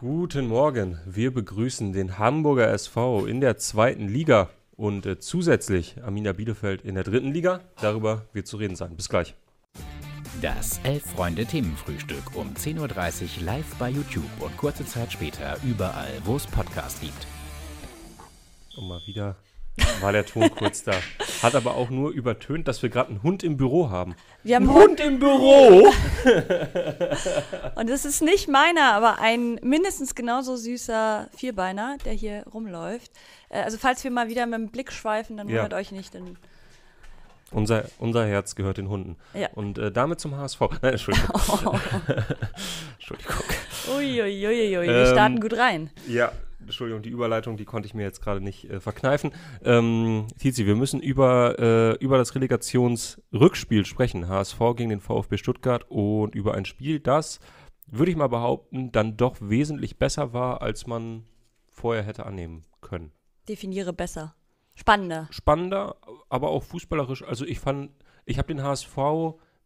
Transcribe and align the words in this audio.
Guten 0.00 0.46
Morgen. 0.46 0.96
Wir 1.06 1.34
begrüßen 1.34 1.92
den 1.92 2.20
Hamburger 2.20 2.68
SV 2.68 3.26
in 3.26 3.40
der 3.40 3.58
zweiten 3.58 4.06
Liga 4.06 4.48
und 4.76 5.04
äh, 5.06 5.18
zusätzlich 5.18 5.96
Amina 6.04 6.32
Bielefeld 6.34 6.82
in 6.82 6.94
der 6.94 7.02
dritten 7.02 7.32
Liga. 7.32 7.62
Darüber 7.80 8.24
wird 8.32 8.46
zu 8.46 8.58
reden 8.58 8.76
sein. 8.76 8.94
Bis 8.94 9.08
gleich. 9.08 9.34
Das 10.40 10.78
Elf-Freunde-Themenfrühstück 10.84 12.36
um 12.36 12.54
10.30 12.54 12.78
Uhr 13.40 13.44
live 13.44 13.74
bei 13.76 13.90
YouTube 13.90 14.30
und 14.38 14.56
kurze 14.56 14.86
Zeit 14.86 15.10
später 15.10 15.56
überall, 15.64 16.12
wo 16.22 16.36
es 16.36 16.46
Podcasts 16.46 17.00
gibt. 17.00 17.26
Und 18.76 18.86
mal 18.86 19.00
wieder 19.04 19.34
war 20.00 20.12
der 20.12 20.26
Ton 20.26 20.50
kurz 20.50 20.82
da. 20.84 20.92
Hat 21.42 21.54
aber 21.54 21.74
auch 21.74 21.90
nur 21.90 22.10
übertönt, 22.10 22.68
dass 22.68 22.82
wir 22.82 22.90
gerade 22.90 23.10
einen 23.10 23.22
Hund 23.22 23.42
im 23.42 23.56
Büro 23.56 23.90
haben. 23.90 24.14
Wir 24.42 24.56
haben 24.56 24.68
einen 24.68 24.78
Hund 24.78 25.00
im 25.00 25.18
Büro! 25.18 25.92
Und 27.76 27.90
es 27.90 28.04
ist 28.04 28.22
nicht 28.22 28.48
meiner, 28.48 28.92
aber 28.92 29.20
ein 29.20 29.58
mindestens 29.62 30.14
genauso 30.14 30.56
süßer 30.56 31.28
Vierbeiner, 31.36 31.98
der 32.04 32.12
hier 32.12 32.44
rumläuft. 32.52 33.12
Äh, 33.48 33.62
also 33.62 33.78
falls 33.78 34.02
wir 34.04 34.10
mal 34.10 34.28
wieder 34.28 34.46
mit 34.46 34.54
dem 34.58 34.68
Blick 34.68 34.92
schweifen, 34.92 35.36
dann 35.36 35.48
wundert 35.48 35.72
ja. 35.72 35.78
euch 35.78 35.92
nicht. 35.92 36.14
Dann 36.14 36.36
unser, 37.50 37.84
unser 37.98 38.26
Herz 38.26 38.54
gehört 38.54 38.76
den 38.76 38.88
Hunden. 38.88 39.16
Ja. 39.34 39.48
Und 39.54 39.78
äh, 39.78 39.90
damit 39.90 40.20
zum 40.20 40.36
HSV. 40.36 40.60
Nein, 40.82 40.92
Entschuldigung. 40.92 41.40
Oh. 41.64 41.70
Entschuldigung. 42.98 43.44
Uiuiuiui, 43.96 44.46
ui, 44.46 44.76
ui, 44.76 44.78
ui. 44.78 44.86
wir 44.86 44.94
ähm, 44.94 45.12
starten 45.12 45.40
gut 45.40 45.56
rein. 45.56 45.90
Ja, 46.06 46.32
Entschuldigung, 46.68 47.02
die 47.02 47.10
Überleitung, 47.10 47.56
die 47.56 47.64
konnte 47.64 47.86
ich 47.86 47.94
mir 47.94 48.02
jetzt 48.02 48.20
gerade 48.20 48.40
nicht 48.40 48.70
äh, 48.70 48.80
verkneifen. 48.80 49.32
Ähm, 49.64 50.26
Tizi, 50.38 50.66
wir 50.66 50.76
müssen 50.76 51.00
über, 51.00 51.58
äh, 51.58 51.94
über 51.96 52.18
das 52.18 52.34
Relegationsrückspiel 52.34 53.84
sprechen. 53.84 54.28
HSV 54.28 54.58
gegen 54.76 54.90
den 54.90 55.00
VfB 55.00 55.36
Stuttgart 55.36 55.86
und 55.88 56.34
über 56.34 56.54
ein 56.54 56.64
Spiel, 56.64 57.00
das, 57.00 57.40
würde 57.86 58.10
ich 58.10 58.16
mal 58.16 58.28
behaupten, 58.28 58.92
dann 58.92 59.16
doch 59.16 59.36
wesentlich 59.40 59.98
besser 59.98 60.32
war, 60.32 60.62
als 60.62 60.86
man 60.86 61.24
vorher 61.68 62.02
hätte 62.02 62.26
annehmen 62.26 62.64
können. 62.80 63.12
Definiere 63.48 63.92
besser. 63.92 64.34
Spannender. 64.74 65.26
Spannender, 65.30 65.96
aber 66.28 66.50
auch 66.50 66.62
fußballerisch. 66.62 67.22
Also 67.24 67.44
ich 67.44 67.58
fand, 67.58 67.90
ich 68.26 68.38
habe 68.38 68.48
den 68.48 68.62
HSV 68.62 68.96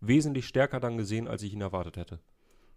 wesentlich 0.00 0.46
stärker 0.46 0.80
dann 0.80 0.96
gesehen, 0.96 1.28
als 1.28 1.42
ich 1.42 1.52
ihn 1.52 1.60
erwartet 1.60 1.96
hätte. 1.96 2.20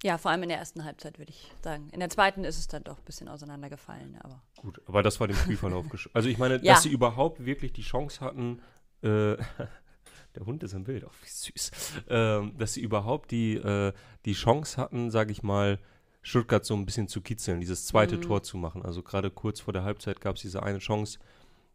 Ja, 0.03 0.17
vor 0.17 0.31
allem 0.31 0.43
in 0.43 0.49
der 0.49 0.59
ersten 0.59 0.83
Halbzeit, 0.83 1.17
würde 1.17 1.31
ich 1.31 1.51
sagen. 1.63 1.89
In 1.91 1.99
der 1.99 2.09
zweiten 2.09 2.43
ist 2.43 2.59
es 2.59 2.67
dann 2.67 2.83
doch 2.83 2.97
ein 2.97 3.05
bisschen 3.05 3.27
auseinandergefallen. 3.27 4.17
Aber 4.21 4.41
Gut, 4.57 4.81
aber 4.87 5.01
das 5.03 5.19
war 5.19 5.27
dem 5.27 5.37
Spielverlauf 5.37 5.85
Also 6.13 6.29
ich 6.29 6.37
meine, 6.37 6.55
ja. 6.63 6.73
dass 6.73 6.83
sie 6.83 6.89
überhaupt 6.89 7.45
wirklich 7.45 7.73
die 7.73 7.81
Chance 7.81 8.21
hatten, 8.21 8.61
äh, 9.01 9.37
der 10.35 10.45
Hund 10.45 10.63
ist 10.63 10.73
im 10.73 10.83
Bild, 10.83 11.05
auch 11.05 11.13
wie 11.23 11.29
süß, 11.29 11.71
ähm, 12.09 12.57
dass 12.57 12.73
sie 12.73 12.81
überhaupt 12.81 13.31
die, 13.31 13.55
äh, 13.55 13.93
die 14.25 14.33
Chance 14.33 14.77
hatten, 14.77 15.09
sage 15.11 15.31
ich 15.31 15.43
mal, 15.43 15.79
Stuttgart 16.21 16.65
so 16.65 16.73
ein 16.73 16.85
bisschen 16.85 17.07
zu 17.07 17.21
kitzeln, 17.21 17.59
dieses 17.59 17.85
zweite 17.85 18.17
mhm. 18.17 18.21
Tor 18.21 18.43
zu 18.43 18.57
machen. 18.57 18.83
Also 18.83 19.03
gerade 19.03 19.29
kurz 19.29 19.59
vor 19.59 19.73
der 19.73 19.83
Halbzeit 19.83 20.21
gab 20.21 20.35
es 20.35 20.41
diese 20.41 20.63
eine 20.63 20.79
Chance 20.79 21.19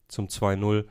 zum 0.08 0.26
2-0. 0.26 0.86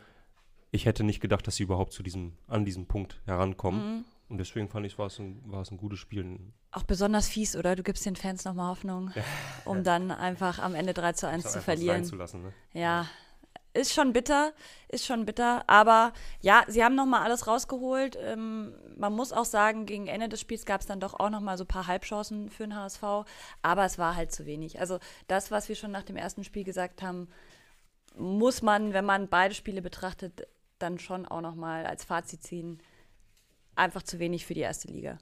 Ich 0.71 0.85
hätte 0.85 1.03
nicht 1.03 1.19
gedacht, 1.19 1.45
dass 1.45 1.57
sie 1.57 1.63
überhaupt 1.63 1.91
zu 1.91 2.01
diesem, 2.01 2.33
an 2.47 2.63
diesem 2.63 2.85
Punkt 2.85 3.21
herankommen. 3.25 3.97
Mhm. 3.97 4.05
Und 4.29 4.37
deswegen 4.37 4.69
fand 4.69 4.85
ich, 4.85 4.97
war 4.99 5.07
es 5.07 5.17
ein, 5.17 5.41
war 5.45 5.61
es 5.61 5.71
ein 5.71 5.77
gutes 5.77 5.99
Spiel. 5.99 6.39
Auch 6.71 6.83
besonders 6.83 7.27
fies, 7.27 7.55
oder? 7.55 7.75
Du 7.75 7.81
gibst 7.81 8.05
den 8.05 8.15
Fans 8.15 8.45
nochmal 8.45 8.69
Hoffnung, 8.69 9.11
um 9.65 9.83
dann 9.83 10.11
einfach 10.11 10.59
am 10.59 10.75
Ende 10.75 10.93
3 10.93 11.13
zu 11.13 11.27
1 11.27 11.51
zu 11.51 11.61
verlieren. 11.61 12.05
Zu 12.05 12.15
lassen, 12.15 12.43
ne? 12.43 12.53
Ja, 12.73 13.07
ist 13.73 13.93
schon 13.93 14.13
bitter, 14.13 14.53
ist 14.87 15.05
schon 15.05 15.25
bitter. 15.25 15.63
Aber 15.67 16.13
ja, 16.41 16.63
sie 16.67 16.83
haben 16.83 16.93
nochmal 16.93 17.23
alles 17.23 17.47
rausgeholt. 17.47 18.17
Ähm, 18.21 18.75
man 18.97 19.13
muss 19.13 19.33
auch 19.33 19.45
sagen, 19.45 19.87
gegen 19.87 20.05
Ende 20.05 20.29
des 20.29 20.41
Spiels 20.41 20.65
gab 20.65 20.81
es 20.81 20.87
dann 20.87 20.99
doch 20.99 21.19
auch 21.19 21.31
nochmal 21.31 21.57
so 21.57 21.63
ein 21.63 21.67
paar 21.67 21.87
Halbchancen 21.87 22.49
für 22.49 22.63
den 22.63 22.75
HSV. 22.75 23.03
Aber 23.63 23.85
es 23.85 23.97
war 23.97 24.15
halt 24.15 24.31
zu 24.31 24.45
wenig. 24.45 24.79
Also 24.79 24.99
das, 25.27 25.49
was 25.49 25.69
wir 25.69 25.75
schon 25.75 25.91
nach 25.91 26.03
dem 26.03 26.17
ersten 26.17 26.43
Spiel 26.43 26.63
gesagt 26.63 27.01
haben, 27.01 27.29
muss 28.15 28.61
man, 28.61 28.93
wenn 28.93 29.05
man 29.05 29.27
beide 29.27 29.55
Spiele 29.55 29.81
betrachtet, 29.81 30.47
dann 30.77 30.99
schon 30.99 31.25
auch 31.25 31.41
nochmal 31.41 31.85
als 31.85 32.03
Fazit 32.03 32.43
ziehen 32.43 32.79
einfach 33.79 34.03
zu 34.03 34.19
wenig 34.19 34.45
für 34.45 34.53
die 34.53 34.61
erste 34.61 34.87
Liga. 34.89 35.17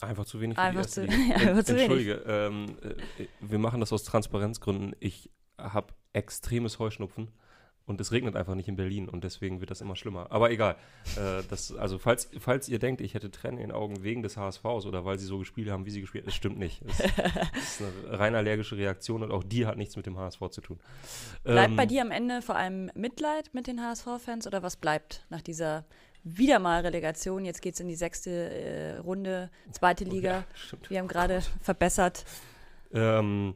Einfach 0.00 0.26
zu 0.26 0.40
wenig 0.40 0.56
für 0.56 0.62
einfach 0.62 0.82
die 0.82 1.00
erste 1.00 1.06
zu, 1.06 1.16
Liga. 1.16 1.40
Ja, 1.56 1.64
zu 1.64 1.76
Entschuldige, 1.76 2.22
ähm, 2.26 2.76
äh, 3.18 3.26
wir 3.40 3.58
machen 3.58 3.80
das 3.80 3.92
aus 3.92 4.04
Transparenzgründen. 4.04 4.94
Ich 5.00 5.30
habe 5.56 5.94
extremes 6.12 6.78
Heuschnupfen 6.78 7.30
und 7.88 8.00
es 8.00 8.12
regnet 8.12 8.36
einfach 8.36 8.54
nicht 8.54 8.68
in 8.68 8.76
Berlin 8.76 9.08
und 9.08 9.24
deswegen 9.24 9.60
wird 9.60 9.70
das 9.70 9.80
immer 9.80 9.96
schlimmer. 9.96 10.30
Aber 10.30 10.50
egal. 10.50 10.76
Äh, 11.16 11.42
das, 11.48 11.74
also 11.74 11.98
falls, 11.98 12.28
falls 12.38 12.68
ihr 12.68 12.78
denkt, 12.78 13.00
ich 13.00 13.14
hätte 13.14 13.30
Tränen 13.30 13.58
in 13.58 13.68
den 13.68 13.72
Augen 13.72 14.02
wegen 14.04 14.22
des 14.22 14.36
HSVs 14.36 14.84
oder 14.84 15.06
weil 15.06 15.18
sie 15.18 15.24
so 15.24 15.38
gespielt 15.38 15.70
haben, 15.70 15.86
wie 15.86 15.90
sie 15.90 16.02
gespielt 16.02 16.24
haben, 16.24 16.28
das 16.28 16.34
stimmt 16.34 16.58
nicht. 16.58 16.82
Das, 16.86 17.00
ist 17.00 17.82
eine 17.82 18.18
rein 18.18 18.34
allergische 18.34 18.76
Reaktion 18.76 19.22
und 19.22 19.32
auch 19.32 19.42
die 19.42 19.66
hat 19.66 19.78
nichts 19.78 19.96
mit 19.96 20.04
dem 20.04 20.18
HSV 20.18 20.40
zu 20.50 20.60
tun. 20.60 20.78
Bleibt 21.44 21.70
ähm, 21.70 21.76
bei 21.76 21.86
dir 21.86 22.02
am 22.02 22.10
Ende 22.10 22.42
vor 22.42 22.56
allem 22.56 22.90
Mitleid 22.94 23.54
mit 23.54 23.66
den 23.66 23.80
HSV-Fans 23.80 24.46
oder 24.46 24.62
was 24.62 24.76
bleibt 24.76 25.24
nach 25.30 25.40
dieser 25.40 25.86
wieder 26.36 26.58
mal 26.58 26.82
Relegation. 26.82 27.44
Jetzt 27.44 27.62
geht 27.62 27.74
es 27.74 27.80
in 27.80 27.88
die 27.88 27.94
sechste 27.94 28.30
äh, 28.30 28.96
Runde, 28.98 29.50
zweite 29.72 30.04
oh, 30.06 30.10
Liga. 30.10 30.44
Ja, 30.72 30.78
Wir 30.88 30.98
haben 30.98 31.08
gerade 31.08 31.42
verbessert. 31.60 32.24
Ähm, 32.92 33.54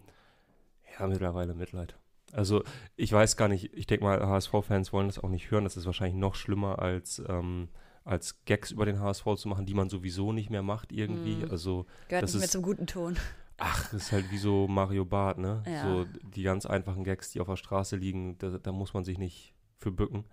ja, 0.99 1.07
mittlerweile 1.07 1.55
Mitleid. 1.55 1.97
Also 2.33 2.65
ich 2.97 3.13
weiß 3.13 3.37
gar 3.37 3.49
nicht, 3.49 3.75
ich 3.75 3.87
denke 3.87 4.05
mal, 4.05 4.27
HSV-Fans 4.27 4.93
wollen 4.93 5.09
das 5.09 5.19
auch 5.19 5.29
nicht 5.29 5.51
hören. 5.51 5.65
Das 5.65 5.77
ist 5.77 5.87
wahrscheinlich 5.87 6.19
noch 6.19 6.35
schlimmer 6.35 6.79
als, 6.79 7.23
ähm, 7.29 7.69
als 8.05 8.45
Gags 8.47 8.71
über 8.71 8.87
den 8.87 9.01
HSV 9.01 9.25
zu 9.37 9.49
machen, 9.49 9.67
die 9.67 9.75
man 9.75 9.91
sowieso 9.91 10.33
nicht 10.33 10.51
mehr 10.51 10.63
macht 10.63 10.93
irgendwie. 10.93 11.45
Mm. 11.45 11.51
Also, 11.51 11.87
Gehört 12.09 12.25
nicht 12.25 12.35
ist, 12.35 12.41
mehr 12.41 12.49
zum 12.49 12.63
guten 12.63 12.87
Ton. 12.87 13.17
Ach, 13.59 13.91
das 13.93 14.05
ist 14.05 14.13
halt 14.13 14.31
wie 14.31 14.39
so 14.39 14.67
Mario 14.67 15.05
Barth, 15.05 15.39
ne? 15.39 15.63
Ja. 15.67 15.83
So 15.83 16.07
die 16.35 16.43
ganz 16.43 16.67
einfachen 16.67 17.05
Gags, 17.05 17.31
die 17.31 17.41
auf 17.41 17.47
der 17.47 17.57
Straße 17.57 17.97
liegen, 17.97 18.39
da, 18.39 18.59
da 18.59 18.73
muss 18.73 18.95
man 18.95 19.05
sich 19.05 19.19
nicht 19.19 19.55
für 19.79 19.93
bücken. 19.93 20.25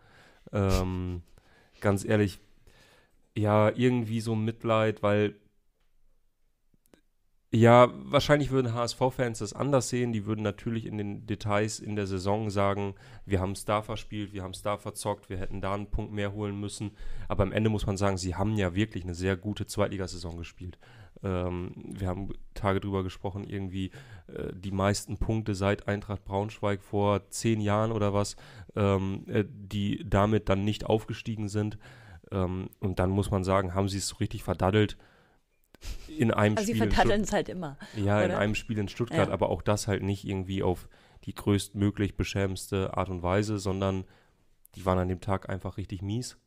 Ähm, 0.51 1.21
ganz 1.81 2.05
ehrlich, 2.05 2.39
ja, 3.35 3.69
irgendwie 3.75 4.21
so 4.21 4.35
Mitleid, 4.35 5.01
weil 5.03 5.35
ja, 7.51 7.89
wahrscheinlich 8.03 8.51
würden 8.51 8.75
HSV-Fans 8.75 9.39
das 9.39 9.53
anders 9.53 9.89
sehen. 9.89 10.13
Die 10.13 10.27
würden 10.27 10.43
natürlich 10.43 10.85
in 10.85 10.99
den 10.99 11.25
Details 11.25 11.79
in 11.79 11.95
der 11.95 12.05
Saison 12.05 12.51
sagen, 12.51 12.93
wir 13.25 13.39
haben 13.39 13.53
es 13.53 13.65
da 13.65 13.81
verspielt, 13.81 14.33
wir 14.33 14.43
haben 14.43 14.51
es 14.51 14.61
da 14.61 14.77
verzockt, 14.77 15.31
wir 15.31 15.37
hätten 15.37 15.59
da 15.59 15.73
einen 15.73 15.89
Punkt 15.89 16.13
mehr 16.13 16.31
holen 16.33 16.59
müssen. 16.59 16.91
Aber 17.27 17.41
am 17.41 17.51
Ende 17.51 17.71
muss 17.71 17.87
man 17.87 17.97
sagen, 17.97 18.17
sie 18.17 18.35
haben 18.35 18.55
ja 18.55 18.75
wirklich 18.75 19.03
eine 19.03 19.15
sehr 19.15 19.35
gute 19.35 19.65
Zweitligasaison 19.65 20.37
gespielt. 20.37 20.77
Ähm, 21.23 21.71
wir 21.75 22.07
haben 22.07 22.29
Tage 22.53 22.81
drüber 22.81 23.01
gesprochen, 23.01 23.43
irgendwie 23.43 23.89
äh, 24.27 24.53
die 24.53 24.71
meisten 24.71 25.17
Punkte 25.17 25.55
seit 25.55 25.87
Eintracht 25.87 26.23
Braunschweig 26.25 26.83
vor 26.83 27.31
zehn 27.31 27.61
Jahren 27.61 27.91
oder 27.91 28.13
was, 28.13 28.35
ähm, 28.75 29.23
äh, 29.27 29.43
die 29.47 30.05
damit 30.07 30.49
dann 30.49 30.63
nicht 30.63 30.85
aufgestiegen 30.85 31.49
sind. 31.49 31.79
Ähm, 32.31 32.69
und 32.79 32.99
dann 32.99 33.09
muss 33.09 33.31
man 33.31 33.43
sagen, 33.43 33.73
haben 33.73 33.89
sie 33.89 33.97
es 33.97 34.07
so 34.07 34.17
richtig 34.17 34.43
verdaddelt 34.43 34.97
in 36.07 36.31
einem 36.31 36.57
also 36.57 36.71
Spiel. 36.71 36.75
Sie 36.75 36.89
vertaddeln 36.89 37.21
es 37.21 37.31
halt 37.31 37.49
immer. 37.49 37.77
Ja, 37.95 38.17
oder? 38.17 38.25
in 38.25 38.31
einem 38.31 38.55
Spiel 38.55 38.77
in 38.77 38.87
Stuttgart, 38.87 39.27
ja. 39.27 39.33
aber 39.33 39.49
auch 39.49 39.61
das 39.61 39.87
halt 39.87 40.03
nicht 40.03 40.25
irgendwie 40.25 40.63
auf 40.63 40.89
die 41.25 41.35
größtmöglich 41.35 42.17
beschämendste 42.17 42.97
Art 42.97 43.09
und 43.09 43.23
Weise, 43.23 43.59
sondern 43.59 44.05
die 44.75 44.85
waren 44.85 44.99
an 44.99 45.07
dem 45.07 45.21
Tag 45.21 45.49
einfach 45.49 45.77
richtig 45.77 46.01
mies. 46.01 46.37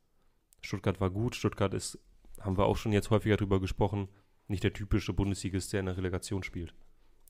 Stuttgart 0.61 1.01
war 1.01 1.11
gut. 1.11 1.35
Stuttgart 1.35 1.75
ist, 1.75 1.99
haben 2.41 2.57
wir 2.57 2.67
auch 2.67 2.77
schon 2.77 2.93
jetzt 2.93 3.11
häufiger 3.11 3.37
drüber 3.37 3.61
gesprochen, 3.61 4.09
nicht 4.49 4.65
der 4.65 4.73
typische 4.73 5.13
Bundesligist, 5.13 5.73
der 5.73 5.81
in 5.81 5.87
der 5.87 5.97
Relegation 5.97 6.43
spielt. 6.43 6.75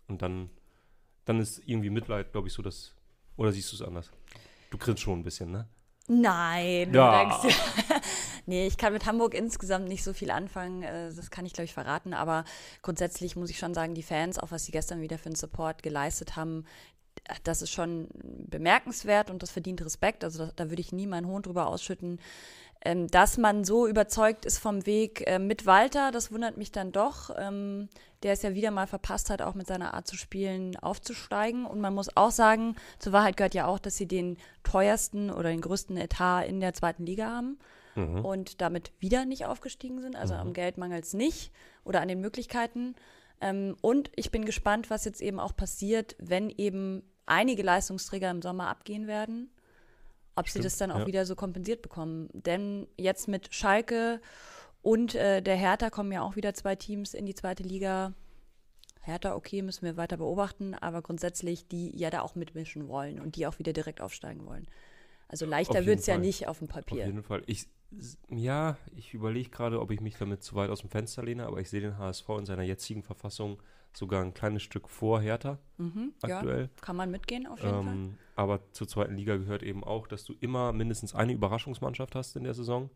Und 0.06 0.22
dann, 0.22 0.50
dann 1.24 1.40
ist 1.40 1.62
irgendwie 1.66 1.90
Mitleid, 1.90 2.32
glaube 2.32 2.48
ich, 2.48 2.54
so 2.54 2.62
das. 2.62 2.94
Oder 3.36 3.52
siehst 3.52 3.72
du 3.72 3.76
es 3.76 3.82
anders? 3.82 4.10
Du 4.70 4.78
grinst 4.78 5.02
schon 5.02 5.20
ein 5.20 5.22
bisschen, 5.22 5.50
ne? 5.50 5.68
Nein, 6.08 6.92
ja. 6.92 7.24
du 7.24 7.48
denkst, 7.48 7.66
nee, 8.46 8.66
ich 8.66 8.76
kann 8.76 8.92
mit 8.92 9.06
Hamburg 9.06 9.34
insgesamt 9.34 9.88
nicht 9.88 10.04
so 10.04 10.12
viel 10.12 10.30
anfangen. 10.30 10.82
Äh, 10.82 11.12
das 11.14 11.30
kann 11.30 11.46
ich, 11.46 11.52
glaube 11.52 11.66
ich, 11.66 11.74
verraten. 11.74 12.14
Aber 12.14 12.44
grundsätzlich 12.82 13.36
muss 13.36 13.50
ich 13.50 13.58
schon 13.58 13.74
sagen, 13.74 13.94
die 13.94 14.02
Fans, 14.02 14.38
auch 14.38 14.50
was 14.50 14.64
sie 14.64 14.72
gestern 14.72 15.00
wieder 15.00 15.18
für 15.18 15.26
einen 15.26 15.36
Support 15.36 15.82
geleistet 15.82 16.36
haben, 16.36 16.64
das 17.44 17.62
ist 17.62 17.70
schon 17.70 18.08
bemerkenswert 18.14 19.30
und 19.30 19.42
das 19.42 19.50
verdient 19.50 19.84
Respekt. 19.84 20.24
Also 20.24 20.46
da, 20.46 20.52
da 20.56 20.70
würde 20.70 20.80
ich 20.80 20.92
nie 20.92 21.06
meinen 21.06 21.26
Hohn 21.26 21.42
drüber 21.42 21.66
ausschütten. 21.66 22.20
Ähm, 22.84 23.06
dass 23.08 23.38
man 23.38 23.64
so 23.64 23.86
überzeugt 23.86 24.44
ist 24.44 24.58
vom 24.58 24.86
Weg 24.86 25.22
äh, 25.26 25.38
mit 25.38 25.66
Walter, 25.66 26.10
das 26.10 26.32
wundert 26.32 26.56
mich 26.56 26.72
dann 26.72 26.90
doch. 26.90 27.30
Ähm, 27.38 27.88
der 28.22 28.32
es 28.32 28.42
ja 28.42 28.54
wieder 28.54 28.70
mal 28.70 28.86
verpasst 28.86 29.30
hat, 29.30 29.42
auch 29.42 29.54
mit 29.54 29.66
seiner 29.66 29.94
Art 29.94 30.06
zu 30.06 30.16
spielen 30.16 30.76
aufzusteigen. 30.76 31.66
Und 31.66 31.80
man 31.80 31.92
muss 31.92 32.16
auch 32.16 32.30
sagen, 32.30 32.76
zur 33.00 33.12
Wahrheit 33.12 33.36
gehört 33.36 33.54
ja 33.54 33.66
auch, 33.66 33.80
dass 33.80 33.96
sie 33.96 34.06
den 34.06 34.36
teuersten 34.62 35.30
oder 35.30 35.48
den 35.50 35.60
größten 35.60 35.96
Etat 35.96 36.42
in 36.42 36.60
der 36.60 36.72
zweiten 36.72 37.04
Liga 37.04 37.26
haben 37.26 37.58
mhm. 37.94 38.24
und 38.24 38.60
damit 38.60 38.92
wieder 38.98 39.24
nicht 39.24 39.46
aufgestiegen 39.46 40.00
sind. 40.00 40.16
Also 40.16 40.34
mhm. 40.34 40.40
am 40.40 40.52
Geld 40.52 40.78
mangelt 40.78 41.04
es 41.04 41.14
nicht 41.14 41.52
oder 41.84 42.00
an 42.00 42.08
den 42.08 42.20
Möglichkeiten. 42.20 42.94
Ähm, 43.40 43.76
und 43.80 44.10
ich 44.16 44.30
bin 44.30 44.44
gespannt, 44.44 44.90
was 44.90 45.04
jetzt 45.04 45.20
eben 45.20 45.40
auch 45.40 45.56
passiert, 45.56 46.16
wenn 46.18 46.50
eben 46.50 47.02
einige 47.26 47.62
Leistungsträger 47.62 48.30
im 48.30 48.42
Sommer 48.42 48.68
abgehen 48.68 49.06
werden, 49.06 49.50
ob 50.36 50.48
Stimmt, 50.48 50.62
sie 50.62 50.66
das 50.66 50.78
dann 50.78 50.90
auch 50.90 51.00
ja. 51.00 51.06
wieder 51.06 51.26
so 51.26 51.34
kompensiert 51.34 51.82
bekommen. 51.82 52.28
Denn 52.32 52.86
jetzt 52.96 53.28
mit 53.28 53.54
Schalke 53.54 54.20
und 54.80 55.14
äh, 55.14 55.42
der 55.42 55.56
Hertha 55.56 55.90
kommen 55.90 56.12
ja 56.12 56.22
auch 56.22 56.36
wieder 56.36 56.54
zwei 56.54 56.74
Teams 56.76 57.14
in 57.14 57.26
die 57.26 57.34
zweite 57.34 57.62
Liga. 57.62 58.14
Hertha, 59.00 59.34
okay, 59.34 59.62
müssen 59.62 59.84
wir 59.84 59.96
weiter 59.96 60.16
beobachten, 60.16 60.74
aber 60.74 61.02
grundsätzlich 61.02 61.66
die 61.66 61.96
ja 61.96 62.10
da 62.10 62.22
auch 62.22 62.36
mitmischen 62.36 62.88
wollen 62.88 63.20
und 63.20 63.34
die 63.34 63.46
auch 63.46 63.58
wieder 63.58 63.72
direkt 63.72 64.00
aufsteigen 64.00 64.46
wollen. 64.46 64.66
Also 65.28 65.46
leichter 65.46 65.86
wird 65.86 66.00
es 66.00 66.06
ja 66.06 66.18
nicht 66.18 66.46
auf 66.46 66.58
dem 66.58 66.68
Papier. 66.68 67.00
Auf 67.00 67.06
jeden 67.06 67.22
Fall. 67.22 67.42
Ich, 67.46 67.66
ja, 68.30 68.76
ich 68.96 69.14
überlege 69.14 69.50
gerade, 69.50 69.80
ob 69.80 69.90
ich 69.90 70.00
mich 70.00 70.16
damit 70.16 70.42
zu 70.42 70.54
weit 70.54 70.70
aus 70.70 70.80
dem 70.80 70.90
Fenster 70.90 71.22
lehne, 71.22 71.46
aber 71.46 71.60
ich 71.60 71.70
sehe 71.70 71.80
den 71.80 71.98
HSV 71.98 72.28
in 72.38 72.46
seiner 72.46 72.62
jetzigen 72.62 73.02
Verfassung 73.02 73.62
sogar 73.92 74.22
ein 74.22 74.34
kleines 74.34 74.62
Stück 74.62 74.88
vor 74.88 75.20
Hertha 75.20 75.58
mhm, 75.76 76.14
aktuell. 76.22 76.62
Ja, 76.62 76.68
kann 76.80 76.96
man 76.96 77.10
mitgehen 77.10 77.46
auf 77.46 77.62
jeden 77.62 77.74
ähm, 77.74 77.84
Fall. 77.84 78.18
Aber 78.36 78.72
zur 78.72 78.88
zweiten 78.88 79.16
Liga 79.16 79.36
gehört 79.36 79.62
eben 79.62 79.84
auch, 79.84 80.06
dass 80.06 80.24
du 80.24 80.34
immer 80.40 80.72
mindestens 80.72 81.14
eine 81.14 81.32
Überraschungsmannschaft 81.32 82.14
hast 82.14 82.36
in 82.36 82.44
der 82.44 82.54
Saison 82.54 82.90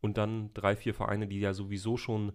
und 0.00 0.18
dann 0.18 0.52
drei, 0.54 0.76
vier 0.76 0.94
Vereine, 0.94 1.26
die 1.26 1.40
ja 1.40 1.52
sowieso 1.52 1.96
schon 1.96 2.32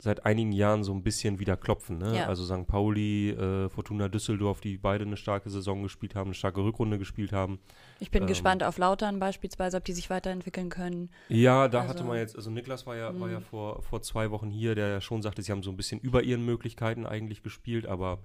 seit 0.00 0.24
einigen 0.24 0.52
Jahren 0.52 0.84
so 0.84 0.92
ein 0.92 1.02
bisschen 1.02 1.40
wieder 1.40 1.56
klopfen. 1.56 1.98
Ne? 1.98 2.16
Ja. 2.16 2.26
Also 2.26 2.44
St. 2.44 2.66
Pauli, 2.66 3.30
äh, 3.30 3.68
Fortuna 3.68 4.08
Düsseldorf, 4.08 4.60
die 4.60 4.78
beide 4.78 5.04
eine 5.04 5.16
starke 5.16 5.50
Saison 5.50 5.82
gespielt 5.82 6.14
haben, 6.14 6.28
eine 6.28 6.34
starke 6.34 6.62
Rückrunde 6.62 6.98
gespielt 6.98 7.32
haben. 7.32 7.58
Ich 7.98 8.10
bin 8.10 8.22
ähm, 8.22 8.28
gespannt 8.28 8.62
auf 8.62 8.78
Lautern 8.78 9.18
beispielsweise, 9.18 9.76
ob 9.76 9.84
die 9.84 9.92
sich 9.92 10.08
weiterentwickeln 10.08 10.68
können. 10.68 11.10
Ja, 11.28 11.66
da 11.66 11.80
also, 11.80 11.90
hatte 11.90 12.04
man 12.04 12.18
jetzt, 12.18 12.36
also 12.36 12.50
Niklas 12.50 12.86
war 12.86 12.96
ja, 12.96 13.18
war 13.18 13.28
ja 13.28 13.40
mhm. 13.40 13.44
vor, 13.44 13.82
vor 13.82 14.00
zwei 14.02 14.30
Wochen 14.30 14.50
hier, 14.50 14.76
der 14.76 14.88
ja 14.88 15.00
schon 15.00 15.20
sagte, 15.20 15.42
sie 15.42 15.50
haben 15.50 15.64
so 15.64 15.70
ein 15.70 15.76
bisschen 15.76 15.98
über 16.00 16.22
ihren 16.22 16.44
Möglichkeiten 16.44 17.04
eigentlich 17.04 17.42
gespielt, 17.42 17.86
aber 17.86 18.20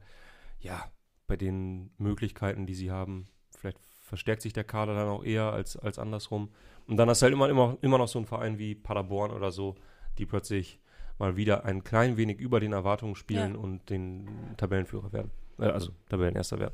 ja, 0.60 0.92
bei 1.25 1.38
den 1.38 1.90
Möglichkeiten, 1.98 2.68
die 2.68 2.75
sie 2.75 2.92
haben, 2.92 3.28
vielleicht 3.58 3.80
verstärkt 4.02 4.44
sich 4.44 4.54
der 4.54 4.64
Kader 4.64 4.94
dann 4.94 5.08
auch 5.08 5.24
eher 5.24 5.52
als, 5.52 5.75
als 5.75 5.98
andersrum. 5.98 6.50
Und 6.86 6.98
dann 6.98 7.10
hast 7.10 7.22
du 7.22 7.24
halt 7.24 7.34
immer, 7.34 7.50
immer, 7.50 7.78
immer 7.81 7.98
noch 7.98 8.08
so 8.08 8.20
einen 8.20 8.28
Verein 8.28 8.60
wie 8.60 8.75
Paderborn 8.75 9.31
oder 9.31 9.52
so, 9.52 9.75
die 10.20 10.28
plötzlich 10.28 10.80
mal 11.19 11.36
wieder 11.36 11.65
ein 11.65 11.83
klein 11.83 12.18
wenig 12.18 12.39
über 12.39 12.60
den 12.60 12.74
Erwartungen 12.74 13.15
spielen 13.15 13.54
ja. 13.54 13.60
und 13.60 13.89
den 13.89 14.27
Tabellenführer 14.57 15.12
werden. 15.13 15.31
Äh, 15.60 15.65
also 15.65 15.92
Tabellenerster 16.10 16.60
werden. 16.60 16.74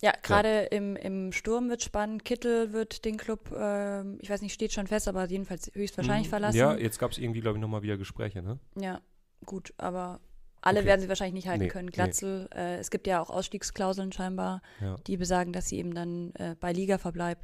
Ja, 0.00 0.12
gerade 0.22 0.48
ja. 0.48 0.78
im, 0.78 0.94
im 0.96 1.32
Sturm 1.32 1.68
wird 1.68 1.82
spannend. 1.82 2.24
Kittel 2.24 2.72
wird 2.72 3.04
den 3.04 3.16
Club, 3.16 3.50
äh, 3.52 4.02
ich 4.18 4.30
weiß 4.30 4.42
nicht, 4.42 4.52
steht 4.52 4.72
schon 4.72 4.86
fest, 4.86 5.08
aber 5.08 5.28
jedenfalls 5.28 5.70
höchstwahrscheinlich 5.74 6.28
mhm. 6.28 6.30
verlassen. 6.30 6.58
Ja, 6.58 6.76
jetzt 6.76 6.98
gab 6.98 7.10
es 7.10 7.18
irgendwie, 7.18 7.40
glaube 7.40 7.58
ich, 7.58 7.62
nochmal 7.62 7.82
wieder 7.82 7.96
Gespräche, 7.96 8.42
ne? 8.42 8.58
Ja, 8.76 9.00
gut, 9.44 9.74
aber 9.76 10.20
alle 10.60 10.80
okay. 10.80 10.88
werden 10.88 11.00
sie 11.00 11.08
wahrscheinlich 11.08 11.34
nicht 11.34 11.48
halten 11.48 11.64
nee, 11.64 11.68
können. 11.68 11.90
Glatzel, 11.90 12.48
nee. 12.54 12.60
äh, 12.60 12.76
es 12.76 12.90
gibt 12.90 13.06
ja 13.06 13.20
auch 13.20 13.30
Ausstiegsklauseln 13.30 14.12
scheinbar, 14.12 14.62
ja. 14.80 14.96
die 15.06 15.16
besagen, 15.16 15.52
dass 15.52 15.68
sie 15.68 15.78
eben 15.78 15.94
dann 15.94 16.32
äh, 16.34 16.54
bei 16.58 16.72
Ligaverbleib 16.72 17.38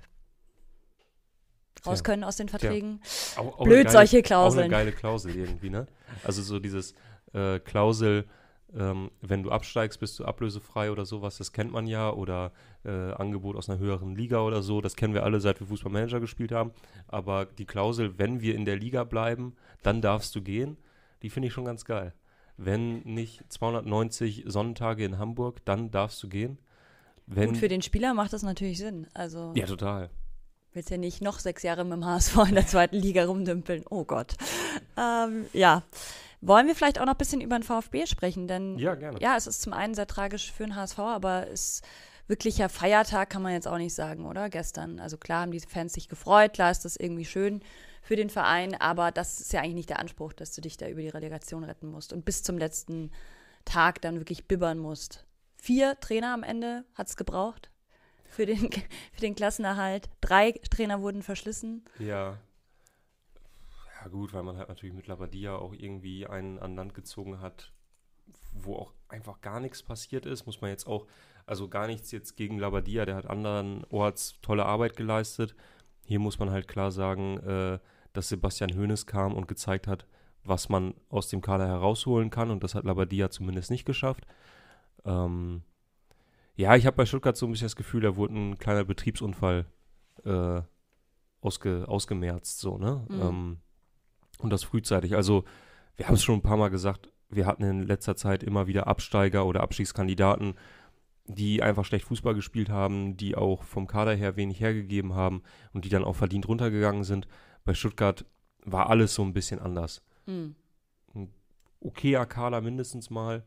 raus 1.87 1.99
ja. 1.99 2.03
können 2.03 2.25
aus 2.25 2.37
den 2.37 2.49
Verträgen. 2.49 3.00
Auch, 3.37 3.59
auch 3.59 3.65
Blöd, 3.65 3.85
geile, 3.85 3.91
solche 3.91 4.23
Klauseln. 4.23 4.61
Auch 4.61 4.65
eine 4.65 4.85
geile 4.85 4.93
Klausel 4.93 5.37
irgendwie, 5.37 5.71
ne? 5.71 5.87
Also 6.23 6.43
so 6.43 6.59
dieses 6.59 6.94
äh, 7.32 7.59
Klausel, 7.61 8.25
ähm, 8.76 9.11
wenn 9.21 9.43
du 9.43 9.50
absteigst, 9.50 10.00
bist 10.00 10.19
du 10.19 10.25
ablösefrei 10.25 10.91
oder 10.91 11.05
sowas, 11.05 11.38
das 11.38 11.53
kennt 11.53 11.73
man 11.73 11.87
ja. 11.87 12.11
Oder 12.11 12.53
äh, 12.85 13.12
Angebot 13.12 13.56
aus 13.56 13.69
einer 13.69 13.79
höheren 13.79 14.15
Liga 14.15 14.41
oder 14.41 14.62
so, 14.62 14.81
das 14.81 14.97
kennen 14.97 15.15
wir 15.15 15.25
alle, 15.25 15.41
seit 15.41 15.61
wir 15.61 15.67
Fußballmanager 15.67 16.21
gespielt 16.21 16.53
haben. 16.53 16.73
Aber 17.09 17.47
die 17.47 17.67
Klausel, 17.67 18.19
wenn 18.19 18.41
wir 18.41 18.55
in 18.55 18.65
der 18.65 18.77
Liga 18.77 19.05
bleiben, 19.05 19.55
dann 19.82 20.00
darfst 20.00 20.35
du 20.35 20.43
gehen, 20.43 20.77
die 21.23 21.31
finde 21.31 21.49
ich 21.49 21.55
schon 21.55 21.65
ganz 21.65 21.85
geil. 21.85 22.15
Wenn 22.56 23.00
nicht 23.00 23.43
290 23.53 24.44
Sonnentage 24.47 25.05
in 25.05 25.19
Hamburg, 25.19 25.65
dann 25.65 25.91
darfst 25.91 26.23
du 26.23 26.29
gehen. 26.29 26.59
Wenn, 27.27 27.50
Gut, 27.50 27.59
für 27.59 27.69
den 27.69 27.82
Spieler 27.82 28.15
macht 28.15 28.32
das 28.32 28.43
natürlich 28.43 28.79
Sinn. 28.79 29.09
Also 29.15 29.53
ja, 29.56 29.67
total 29.67 30.11
willst 30.75 30.91
ja 30.91 30.97
nicht 30.97 31.23
noch 31.23 31.38
sechs 31.38 31.62
Jahre 31.62 31.85
mit 31.85 31.94
dem 31.94 32.05
HSV 32.05 32.37
in 32.49 32.55
der 32.55 32.67
zweiten 32.67 32.97
Liga 32.97 33.25
rumdümpeln. 33.25 33.85
Oh 33.88 34.05
Gott. 34.05 34.35
Ähm, 34.97 35.47
ja. 35.53 35.82
Wollen 36.41 36.67
wir 36.67 36.75
vielleicht 36.75 37.00
auch 37.00 37.06
noch 37.06 37.15
ein 37.15 37.19
bisschen 37.19 37.41
über 37.41 37.59
den 37.59 37.62
VfB 37.62 38.06
sprechen? 38.06 38.49
Denn 38.49 38.79
ja, 38.79 38.94
gerne. 38.94 39.19
Ja, 39.21 39.37
es 39.37 39.47
ist 39.47 39.62
zum 39.62 39.73
einen 39.73 39.94
sehr 39.94 40.06
tragisch 40.06 40.53
für 40.53 40.65
den 40.65 40.76
HSV, 40.76 40.99
aber 40.99 41.49
es 41.49 41.76
ist 41.76 41.85
wirklicher 42.26 42.69
Feiertag, 42.69 43.31
kann 43.31 43.43
man 43.43 43.53
jetzt 43.53 43.69
auch 43.69 43.79
nicht 43.79 43.94
sagen, 43.94 44.26
oder? 44.26 44.50
Gestern. 44.50 44.99
Also 45.00 45.17
klar 45.17 45.43
haben 45.43 45.53
die 45.53 45.61
Fans 45.61 45.93
sich 45.93 46.09
gefreut, 46.09 46.55
klar 46.55 46.71
ist 46.71 46.85
das 46.85 46.97
irgendwie 46.97 47.25
schön 47.25 47.62
für 48.03 48.17
den 48.17 48.29
Verein, 48.29 48.75
aber 48.79 49.11
das 49.11 49.41
ist 49.41 49.53
ja 49.53 49.61
eigentlich 49.61 49.75
nicht 49.75 49.91
der 49.91 50.00
Anspruch, 50.00 50.32
dass 50.32 50.55
du 50.55 50.61
dich 50.61 50.77
da 50.77 50.88
über 50.88 51.00
die 51.00 51.09
Relegation 51.09 51.65
retten 51.65 51.88
musst 51.88 52.12
und 52.12 52.25
bis 52.25 52.43
zum 52.43 52.59
letzten 52.59 53.11
Tag 53.65 54.03
dann 54.03 54.19
wirklich 54.19 54.47
bibbern 54.47 54.79
musst. 54.79 55.25
Vier 55.56 55.99
Trainer 56.00 56.35
am 56.35 56.43
Ende 56.43 56.85
hat 56.94 57.09
es 57.09 57.17
gebraucht 57.17 57.70
für 58.34 58.46
den, 58.46 58.70
für 59.12 59.20
den 59.20 59.34
Klassenerhalt. 59.34 60.08
Drei 60.20 60.52
Trainer 60.70 61.00
wurden 61.00 61.22
verschlissen. 61.22 61.84
Ja. 61.98 62.38
Ja, 64.00 64.08
gut, 64.10 64.34
weil 64.34 64.42
man 64.42 64.58
halt 64.58 64.69
natürlich 64.69 64.94
mit 64.94 65.06
Labadia 65.06 65.56
auch 65.56 65.72
irgendwie 65.72 66.26
einen 66.26 66.58
an 66.58 66.76
Land 66.76 66.94
gezogen 66.94 67.40
hat, 67.40 67.72
wo 68.52 68.76
auch 68.76 68.92
einfach 69.08 69.40
gar 69.40 69.60
nichts 69.60 69.82
passiert 69.82 70.26
ist. 70.26 70.44
Muss 70.46 70.60
man 70.60 70.70
jetzt 70.70 70.86
auch, 70.86 71.06
also 71.46 71.69
gar 71.69 71.86
nichts 71.86 72.10
jetzt 72.10 72.36
gegen 72.36 72.58
Labadia, 72.58 73.06
der 73.06 73.16
hat 73.16 73.26
anderen 73.26 73.84
Orts 73.90 74.38
tolle 74.42 74.66
Arbeit 74.66 74.96
geleistet. 74.96 75.54
Hier 76.04 76.19
muss 76.19 76.38
man 76.38 76.50
halt 76.50 76.69
klar 76.69 76.90
sagen, 76.90 77.38
äh, 77.38 77.78
dass 78.12 78.28
Sebastian 78.28 78.76
Hoeneß 78.76 79.06
kam 79.06 79.32
und 79.34 79.48
gezeigt 79.48 79.86
hat, 79.86 80.06
was 80.44 80.69
man 80.69 80.94
aus 81.08 81.28
dem 81.28 81.40
Kader 81.40 81.66
herausholen 81.66 82.31
kann. 82.31 82.50
Und 82.50 82.62
das 82.62 82.75
hat 82.75 82.84
Labadia 82.84 83.31
zumindest 83.31 83.70
nicht 83.70 83.86
geschafft. 83.86 84.26
Ähm, 85.06 85.62
ja, 86.56 86.77
ich 86.77 86.87
habe 86.87 86.97
bei 86.97 87.06
Stuttgart 87.06 87.37
so 87.37 87.47
ein 87.47 87.53
bisschen 87.53 87.67
das 87.67 87.77
Gefühl, 87.77 88.03
da 88.03 88.17
wurde 88.17 88.35
ein 88.35 88.59
kleiner 88.59 88.85
Betriebsunfall 88.85 89.67
äh, 90.25 90.62
ausge, 91.41 91.85
ausgemerzt, 91.89 92.61
so, 92.61 92.79
ne? 92.79 93.05
Mhm. 93.09 93.21
Ähm, 93.21 93.56
und 94.39 94.51
das 94.51 94.65
frühzeitig. 94.65 95.15
Also, 95.15 95.45
wir 95.97 96.06
haben 96.06 96.15
es 96.15 96.25
schon 96.25 96.37
ein 96.37 96.43
paar 96.43 96.56
Mal 96.56 96.71
gesagt, 96.71 97.11
wir 97.29 97.47
hatten 97.47 97.62
in 97.65 97.83
letzter 97.83 98.17
Zeit 98.17 98.43
immer 98.43 98.67
wieder 98.67 98.87
Absteiger 98.87 99.47
oder 99.47 99.62
Abstiegskandidaten, 99.62 100.55
die 101.27 101.62
einfach 101.62 101.85
schlecht 101.85 102.05
Fußball 102.06 102.35
gespielt 102.35 102.69
haben, 102.69 103.17
die 103.17 103.35
auch 103.35 103.62
vom 103.62 103.87
Kader 103.87 104.15
her 104.15 104.37
wenig 104.37 104.61
hergegeben 104.61 105.15
haben 105.15 105.43
und 105.73 105.85
die 105.85 105.89
dann 105.89 106.05
auch 106.05 106.17
verdient 106.17 106.49
runtergegangen 106.49 107.05
sind. 107.05 107.27
Bei 107.65 107.75
Stuttgart 107.75 108.27
war 108.65 108.91
alles 108.91 109.15
so 109.15 109.23
ein 109.23 109.33
bisschen 109.33 109.59
anders. 109.59 110.03
Mhm. 110.27 110.55
Ein 111.15 111.33
okayer 111.81 112.27
Kader 112.27 112.61
mindestens 112.61 113.11
mal. 113.11 113.45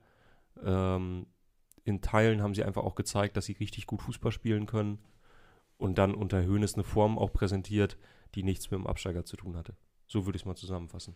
Ähm, 0.63 1.27
in 1.87 2.01
Teilen 2.01 2.41
haben 2.41 2.53
sie 2.53 2.63
einfach 2.63 2.83
auch 2.83 2.95
gezeigt, 2.95 3.37
dass 3.37 3.45
sie 3.45 3.53
richtig 3.53 3.87
gut 3.87 4.01
Fußball 4.01 4.31
spielen 4.31 4.65
können 4.65 4.99
und 5.77 5.97
dann 5.97 6.13
unter 6.13 6.43
Höhnes 6.43 6.73
eine 6.73 6.83
Form 6.83 7.17
auch 7.17 7.31
präsentiert, 7.31 7.97
die 8.35 8.43
nichts 8.43 8.69
mit 8.69 8.79
dem 8.79 8.87
Absteiger 8.87 9.23
zu 9.23 9.37
tun 9.37 9.55
hatte. 9.55 9.73
So 10.05 10.25
würde 10.25 10.35
ich 10.35 10.41
es 10.41 10.45
mal 10.45 10.55
zusammenfassen. 10.55 11.15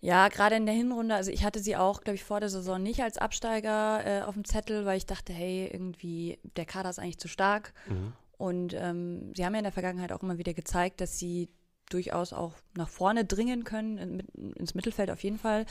Ja, 0.00 0.28
gerade 0.28 0.56
in 0.56 0.64
der 0.64 0.74
Hinrunde, 0.74 1.14
also 1.14 1.30
ich 1.30 1.44
hatte 1.44 1.60
sie 1.60 1.76
auch, 1.76 2.00
glaube 2.00 2.14
ich, 2.14 2.24
vor 2.24 2.40
der 2.40 2.48
Saison 2.48 2.82
nicht 2.82 3.02
als 3.02 3.18
Absteiger 3.18 4.06
äh, 4.06 4.22
auf 4.22 4.32
dem 4.32 4.46
Zettel, 4.46 4.86
weil 4.86 4.96
ich 4.96 5.04
dachte, 5.04 5.34
hey, 5.34 5.68
irgendwie, 5.70 6.38
der 6.56 6.64
Kader 6.64 6.88
ist 6.88 6.98
eigentlich 6.98 7.18
zu 7.18 7.28
stark. 7.28 7.74
Mhm. 7.86 8.14
Und 8.38 8.72
ähm, 8.72 9.34
sie 9.36 9.44
haben 9.44 9.52
ja 9.52 9.58
in 9.58 9.64
der 9.64 9.72
Vergangenheit 9.72 10.12
auch 10.12 10.22
immer 10.22 10.38
wieder 10.38 10.54
gezeigt, 10.54 11.02
dass 11.02 11.18
sie 11.18 11.50
durchaus 11.90 12.32
auch 12.32 12.54
nach 12.74 12.88
vorne 12.88 13.26
dringen 13.26 13.64
können, 13.64 13.98
in, 13.98 14.54
ins 14.54 14.74
Mittelfeld 14.74 15.10
auf 15.10 15.22
jeden 15.22 15.36
Fall. 15.36 15.66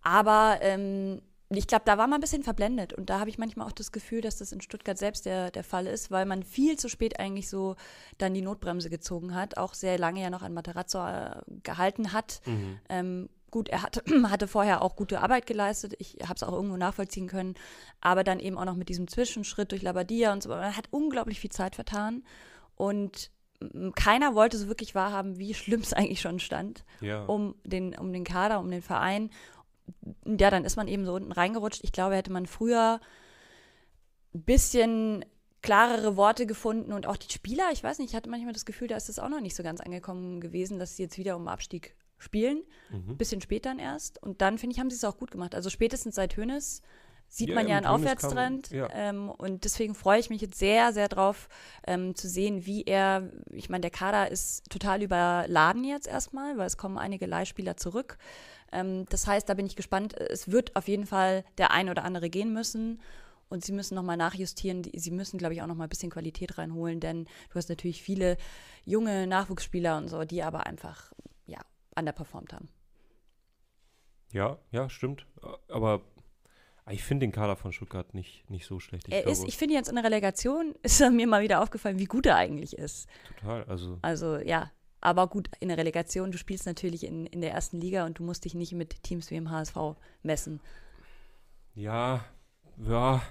Aber 0.00 0.58
ähm, 0.62 1.20
ich 1.56 1.66
glaube, 1.66 1.84
da 1.86 1.96
war 1.96 2.06
man 2.06 2.18
ein 2.18 2.20
bisschen 2.20 2.42
verblendet. 2.42 2.92
Und 2.92 3.08
da 3.08 3.20
habe 3.20 3.30
ich 3.30 3.38
manchmal 3.38 3.66
auch 3.66 3.72
das 3.72 3.90
Gefühl, 3.90 4.20
dass 4.20 4.36
das 4.36 4.52
in 4.52 4.60
Stuttgart 4.60 4.98
selbst 4.98 5.24
der, 5.24 5.50
der 5.50 5.64
Fall 5.64 5.86
ist, 5.86 6.10
weil 6.10 6.26
man 6.26 6.42
viel 6.42 6.76
zu 6.78 6.88
spät 6.88 7.18
eigentlich 7.18 7.48
so 7.48 7.76
dann 8.18 8.34
die 8.34 8.42
Notbremse 8.42 8.90
gezogen 8.90 9.34
hat, 9.34 9.56
auch 9.56 9.72
sehr 9.72 9.98
lange 9.98 10.20
ja 10.20 10.28
noch 10.28 10.42
an 10.42 10.52
Materazzo 10.52 11.06
äh, 11.06 11.40
gehalten 11.62 12.12
hat. 12.12 12.42
Mhm. 12.44 12.78
Ähm, 12.90 13.28
gut, 13.50 13.70
er 13.70 13.82
hat, 13.82 14.02
hatte 14.24 14.46
vorher 14.46 14.82
auch 14.82 14.94
gute 14.94 15.20
Arbeit 15.20 15.46
geleistet. 15.46 15.94
Ich 15.98 16.18
habe 16.22 16.34
es 16.34 16.42
auch 16.42 16.52
irgendwo 16.52 16.76
nachvollziehen 16.76 17.28
können. 17.28 17.54
Aber 18.02 18.24
dann 18.24 18.40
eben 18.40 18.58
auch 18.58 18.66
noch 18.66 18.76
mit 18.76 18.90
diesem 18.90 19.08
Zwischenschritt 19.08 19.72
durch 19.72 19.80
Labadia 19.80 20.34
und 20.34 20.42
so. 20.42 20.50
Man 20.50 20.76
hat 20.76 20.88
unglaublich 20.90 21.40
viel 21.40 21.50
Zeit 21.50 21.76
vertan. 21.76 22.24
Und 22.76 23.30
keiner 23.96 24.34
wollte 24.34 24.56
so 24.56 24.68
wirklich 24.68 24.94
wahrhaben, 24.94 25.38
wie 25.38 25.54
schlimm 25.54 25.80
es 25.80 25.92
eigentlich 25.94 26.20
schon 26.20 26.40
stand, 26.40 26.84
ja. 27.00 27.24
um, 27.24 27.54
den, 27.64 27.96
um 27.96 28.12
den 28.12 28.24
Kader, 28.24 28.60
um 28.60 28.70
den 28.70 28.82
Verein 28.82 29.30
ja, 30.24 30.50
dann 30.50 30.64
ist 30.64 30.76
man 30.76 30.88
eben 30.88 31.04
so 31.04 31.14
unten 31.14 31.32
reingerutscht. 31.32 31.84
Ich 31.84 31.92
glaube, 31.92 32.16
hätte 32.16 32.32
man 32.32 32.46
früher 32.46 33.00
ein 34.34 34.42
bisschen 34.42 35.24
klarere 35.62 36.16
Worte 36.16 36.46
gefunden 36.46 36.92
und 36.92 37.06
auch 37.06 37.16
die 37.16 37.32
Spieler, 37.32 37.70
ich 37.72 37.82
weiß 37.82 37.98
nicht, 37.98 38.10
ich 38.10 38.16
hatte 38.16 38.30
manchmal 38.30 38.52
das 38.52 38.64
Gefühl, 38.64 38.88
da 38.88 38.96
ist 38.96 39.08
es 39.08 39.18
auch 39.18 39.28
noch 39.28 39.40
nicht 39.40 39.56
so 39.56 39.62
ganz 39.62 39.80
angekommen 39.80 40.40
gewesen, 40.40 40.78
dass 40.78 40.96
sie 40.96 41.02
jetzt 41.02 41.18
wieder 41.18 41.36
um 41.36 41.48
Abstieg 41.48 41.96
spielen. 42.18 42.62
Mhm. 42.90 43.16
Bisschen 43.16 43.40
später 43.40 43.70
dann 43.70 43.78
erst. 43.78 44.22
Und 44.22 44.40
dann, 44.40 44.58
finde 44.58 44.74
ich, 44.74 44.80
haben 44.80 44.90
sie 44.90 44.96
es 44.96 45.04
auch 45.04 45.18
gut 45.18 45.30
gemacht. 45.30 45.54
Also 45.54 45.70
spätestens 45.70 46.14
seit 46.14 46.36
Hönes 46.36 46.82
sieht 47.28 47.50
ja, 47.50 47.54
man 47.54 47.68
ja 47.68 47.76
einen 47.76 47.86
Aufwärtstrend. 47.86 48.70
Kam, 48.70 48.78
ja. 48.78 48.88
ähm, 48.92 49.30
und 49.30 49.64
deswegen 49.64 49.94
freue 49.94 50.18
ich 50.18 50.30
mich 50.30 50.40
jetzt 50.40 50.58
sehr, 50.58 50.92
sehr 50.92 51.08
drauf 51.08 51.48
ähm, 51.86 52.14
zu 52.14 52.28
sehen, 52.28 52.66
wie 52.66 52.84
er, 52.84 53.30
ich 53.50 53.68
meine, 53.68 53.82
der 53.82 53.90
Kader 53.90 54.30
ist 54.30 54.68
total 54.70 55.02
überladen 55.02 55.84
jetzt 55.84 56.06
erstmal, 56.06 56.56
weil 56.56 56.66
es 56.66 56.76
kommen 56.76 56.98
einige 56.98 57.26
Leihspieler 57.26 57.76
zurück. 57.76 58.18
Ähm, 58.72 59.06
das 59.08 59.26
heißt, 59.26 59.48
da 59.48 59.54
bin 59.54 59.66
ich 59.66 59.76
gespannt. 59.76 60.14
Es 60.14 60.50
wird 60.50 60.76
auf 60.76 60.88
jeden 60.88 61.06
Fall 61.06 61.44
der 61.58 61.70
ein 61.70 61.88
oder 61.88 62.04
andere 62.04 62.30
gehen 62.30 62.52
müssen. 62.52 63.00
Und 63.50 63.64
sie 63.64 63.72
müssen 63.72 63.94
nochmal 63.94 64.18
nachjustieren. 64.18 64.82
Sie 64.94 65.10
müssen, 65.10 65.38
glaube 65.38 65.54
ich, 65.54 65.62
auch 65.62 65.66
nochmal 65.66 65.86
ein 65.86 65.90
bisschen 65.90 66.10
Qualität 66.10 66.58
reinholen, 66.58 67.00
denn 67.00 67.24
du 67.24 67.54
hast 67.54 67.70
natürlich 67.70 68.02
viele 68.02 68.36
junge 68.84 69.26
Nachwuchsspieler 69.26 69.96
und 69.96 70.08
so, 70.08 70.24
die 70.24 70.42
aber 70.42 70.66
einfach, 70.66 71.12
ja, 71.46 71.60
underperformt 71.96 72.52
haben. 72.52 72.68
Ja, 74.32 74.58
ja, 74.70 74.90
stimmt. 74.90 75.26
Aber 75.68 76.02
Ich 76.90 77.04
finde 77.04 77.26
den 77.26 77.32
Kader 77.32 77.56
von 77.56 77.72
Stuttgart 77.72 78.14
nicht, 78.14 78.48
nicht 78.50 78.66
so 78.66 78.80
schlecht. 78.80 79.08
Ich 79.08 79.14
er 79.14 79.26
ist, 79.26 79.46
ich 79.46 79.56
finde 79.56 79.74
jetzt 79.74 79.88
in 79.88 79.94
der 79.94 80.04
Relegation 80.04 80.74
ist 80.82 81.00
er 81.00 81.10
mir 81.10 81.26
mal 81.26 81.42
wieder 81.42 81.62
aufgefallen, 81.62 81.98
wie 81.98 82.06
gut 82.06 82.26
er 82.26 82.36
eigentlich 82.36 82.76
ist. 82.76 83.08
Total, 83.40 83.64
also. 83.64 83.98
Also 84.02 84.38
ja, 84.38 84.70
aber 85.00 85.28
gut, 85.28 85.50
in 85.60 85.68
der 85.68 85.78
Relegation, 85.78 86.32
du 86.32 86.38
spielst 86.38 86.66
natürlich 86.66 87.04
in, 87.04 87.26
in 87.26 87.40
der 87.40 87.52
ersten 87.52 87.80
Liga 87.80 88.06
und 88.06 88.18
du 88.18 88.22
musst 88.22 88.44
dich 88.44 88.54
nicht 88.54 88.72
mit 88.72 89.02
Teams 89.02 89.30
wie 89.30 89.36
im 89.36 89.50
HSV 89.50 89.76
messen. 90.22 90.60
Ja, 91.74 92.24
ja, 92.78 93.22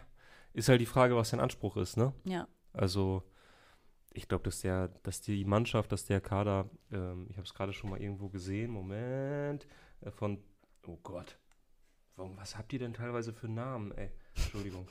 ist 0.54 0.70
halt 0.70 0.82
die 0.82 0.86
Frage, 0.86 1.16
was 1.16 1.32
dein 1.32 1.40
Anspruch 1.40 1.78
ist, 1.78 1.98
ne? 1.98 2.14
Ja. 2.24 2.48
Also, 2.74 3.24
ich 4.14 4.28
glaube, 4.28 4.44
dass 4.44 4.62
der, 4.62 4.88
dass 5.04 5.22
die 5.22 5.46
Mannschaft, 5.46 5.92
dass 5.92 6.06
der 6.06 6.22
Kader, 6.22 6.70
ähm, 6.92 7.28
ich 7.30 7.38
habe 7.38 7.46
es 7.46 7.54
gerade 7.54 7.74
schon 7.74 7.90
mal 7.90 8.02
irgendwo 8.02 8.30
gesehen, 8.30 8.72
Moment, 8.72 9.68
äh, 10.02 10.12
von, 10.12 10.42
oh 10.86 10.98
Gott, 11.04 11.38
Warum, 12.18 12.36
was 12.36 12.58
habt 12.58 12.74
ihr 12.74 12.80
denn 12.80 12.96
teilweise 12.96 13.32
für 13.32 13.48
Namen, 13.48 13.92
ey? 13.92 14.10
Entschuldigung. 14.36 14.88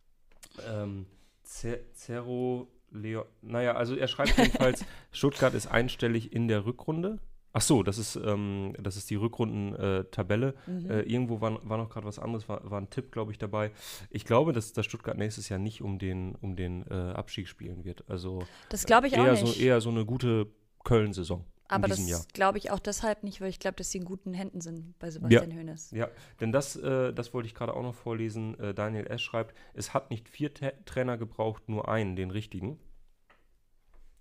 ähm, 0.66 1.06
Zero 1.42 2.68
Leo. 2.94 3.26
Naja, 3.42 3.74
also 3.74 3.94
er 3.94 4.08
schreibt 4.08 4.38
jedenfalls, 4.38 4.84
Stuttgart 5.12 5.54
ist 5.54 5.66
einstellig 5.66 6.32
in 6.32 6.48
der 6.48 6.64
Rückrunde. 6.64 7.18
Ach 7.56 7.60
so, 7.60 7.84
das 7.84 7.98
ist, 7.98 8.16
ähm, 8.16 8.74
das 8.80 8.96
ist 8.96 9.10
die 9.10 9.14
Rückrunden-Tabelle. 9.14 10.54
Äh, 10.66 10.70
mhm. 10.70 10.90
äh, 10.90 11.00
irgendwo 11.02 11.40
war, 11.40 11.60
war 11.68 11.78
noch 11.78 11.88
gerade 11.88 12.04
was 12.04 12.18
anderes, 12.18 12.48
war, 12.48 12.68
war 12.68 12.80
ein 12.80 12.90
Tipp, 12.90 13.12
glaube 13.12 13.30
ich, 13.30 13.38
dabei. 13.38 13.70
Ich 14.10 14.24
glaube, 14.24 14.52
dass, 14.52 14.72
dass 14.72 14.86
Stuttgart 14.86 15.16
nächstes 15.16 15.48
Jahr 15.48 15.60
nicht 15.60 15.80
um 15.80 16.00
den, 16.00 16.34
um 16.40 16.56
den 16.56 16.84
äh, 16.90 16.94
Abstieg 16.94 17.46
spielen 17.46 17.84
wird. 17.84 18.02
Also 18.08 18.42
das 18.70 18.86
glaube 18.86 19.06
ich 19.06 19.12
eher 19.12 19.22
auch 19.22 19.40
nicht. 19.40 19.54
So, 19.54 19.62
eher 19.62 19.80
so 19.80 19.90
eine 19.90 20.04
gute 20.04 20.48
Köln-Saison. 20.82 21.44
Aber 21.68 21.88
das 21.88 22.28
glaube 22.32 22.58
ich 22.58 22.70
auch 22.70 22.78
deshalb 22.78 23.22
nicht, 23.22 23.40
weil 23.40 23.48
ich 23.48 23.58
glaube, 23.58 23.76
dass 23.76 23.90
sie 23.90 23.98
in 23.98 24.04
guten 24.04 24.34
Händen 24.34 24.60
sind 24.60 24.98
bei 24.98 25.10
Sebastian 25.10 25.50
ja. 25.50 25.56
Hoeneß. 25.56 25.90
Ja, 25.92 26.08
denn 26.40 26.52
das, 26.52 26.76
äh, 26.76 27.12
das 27.12 27.32
wollte 27.32 27.46
ich 27.46 27.54
gerade 27.54 27.74
auch 27.74 27.82
noch 27.82 27.94
vorlesen. 27.94 28.58
Äh, 28.60 28.74
Daniel 28.74 29.06
S. 29.06 29.22
schreibt, 29.22 29.54
es 29.72 29.94
hat 29.94 30.10
nicht 30.10 30.28
vier 30.28 30.52
T 30.52 30.72
Trainer 30.84 31.16
gebraucht, 31.16 31.68
nur 31.68 31.88
einen, 31.88 32.16
den 32.16 32.30
richtigen. 32.30 32.78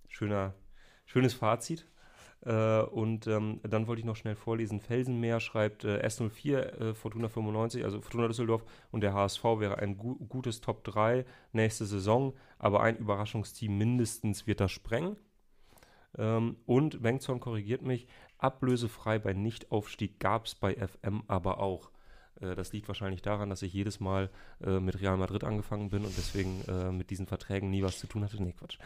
Schöner, 0.08 0.54
schönes 1.06 1.34
Fazit. 1.34 1.86
Äh, 2.46 2.82
und 2.82 3.28
ähm, 3.28 3.62
dann 3.64 3.88
wollte 3.88 4.02
ich 4.02 4.06
noch 4.06 4.16
schnell 4.16 4.36
vorlesen. 4.36 4.82
Felsenmeer 4.82 5.40
schreibt 5.40 5.86
äh, 5.86 6.06
S04, 6.06 6.58
äh, 6.58 6.94
Fortuna 6.94 7.30
95, 7.30 7.84
also 7.84 8.02
Fortuna 8.02 8.28
Düsseldorf 8.28 8.64
und 8.92 9.02
der 9.02 9.14
HSV 9.14 9.44
wäre 9.60 9.80
ein 9.80 9.98
gu 9.98 10.16
gutes 10.16 10.60
Top 10.60 10.84
3 10.84 11.26
nächste 11.54 11.86
Saison, 11.86 12.34
aber 12.60 12.82
ein 12.82 12.98
Überraschungsteam 12.98 13.78
mindestens 13.78 14.46
wird 14.46 14.60
das 14.60 14.72
sprengen. 14.72 15.16
Ähm, 16.18 16.58
und 16.66 17.02
Bengtson 17.02 17.40
korrigiert 17.40 17.82
mich, 17.82 18.08
ablösefrei 18.38 19.20
bei 19.20 19.34
Nichtaufstieg 19.34 20.20
gab 20.20 20.46
es 20.46 20.56
bei 20.56 20.76
FM 20.76 21.24
aber 21.28 21.60
auch. 21.60 21.92
Äh, 22.42 22.56
das 22.56 22.74
liegt 22.74 22.88
wahrscheinlich 22.88 23.22
daran, 23.22 23.50
dass 23.50 23.62
ich 23.62 23.74
jedes 23.74 24.00
Mal 24.00 24.30
äh, 24.64 24.80
mit 24.80 25.02
Real 25.02 25.18
Madrid 25.18 25.44
angefangen 25.44 25.90
bin 25.90 26.06
und 26.06 26.18
deswegen 26.18 26.62
äh, 26.68 26.92
mit 26.92 27.10
diesen 27.10 27.26
Verträgen 27.26 27.70
nie 27.70 27.84
was 27.84 28.00
zu 28.00 28.08
tun 28.08 28.24
hatte. 28.24 28.42
Nee, 28.42 28.54
Quatsch. 28.54 28.78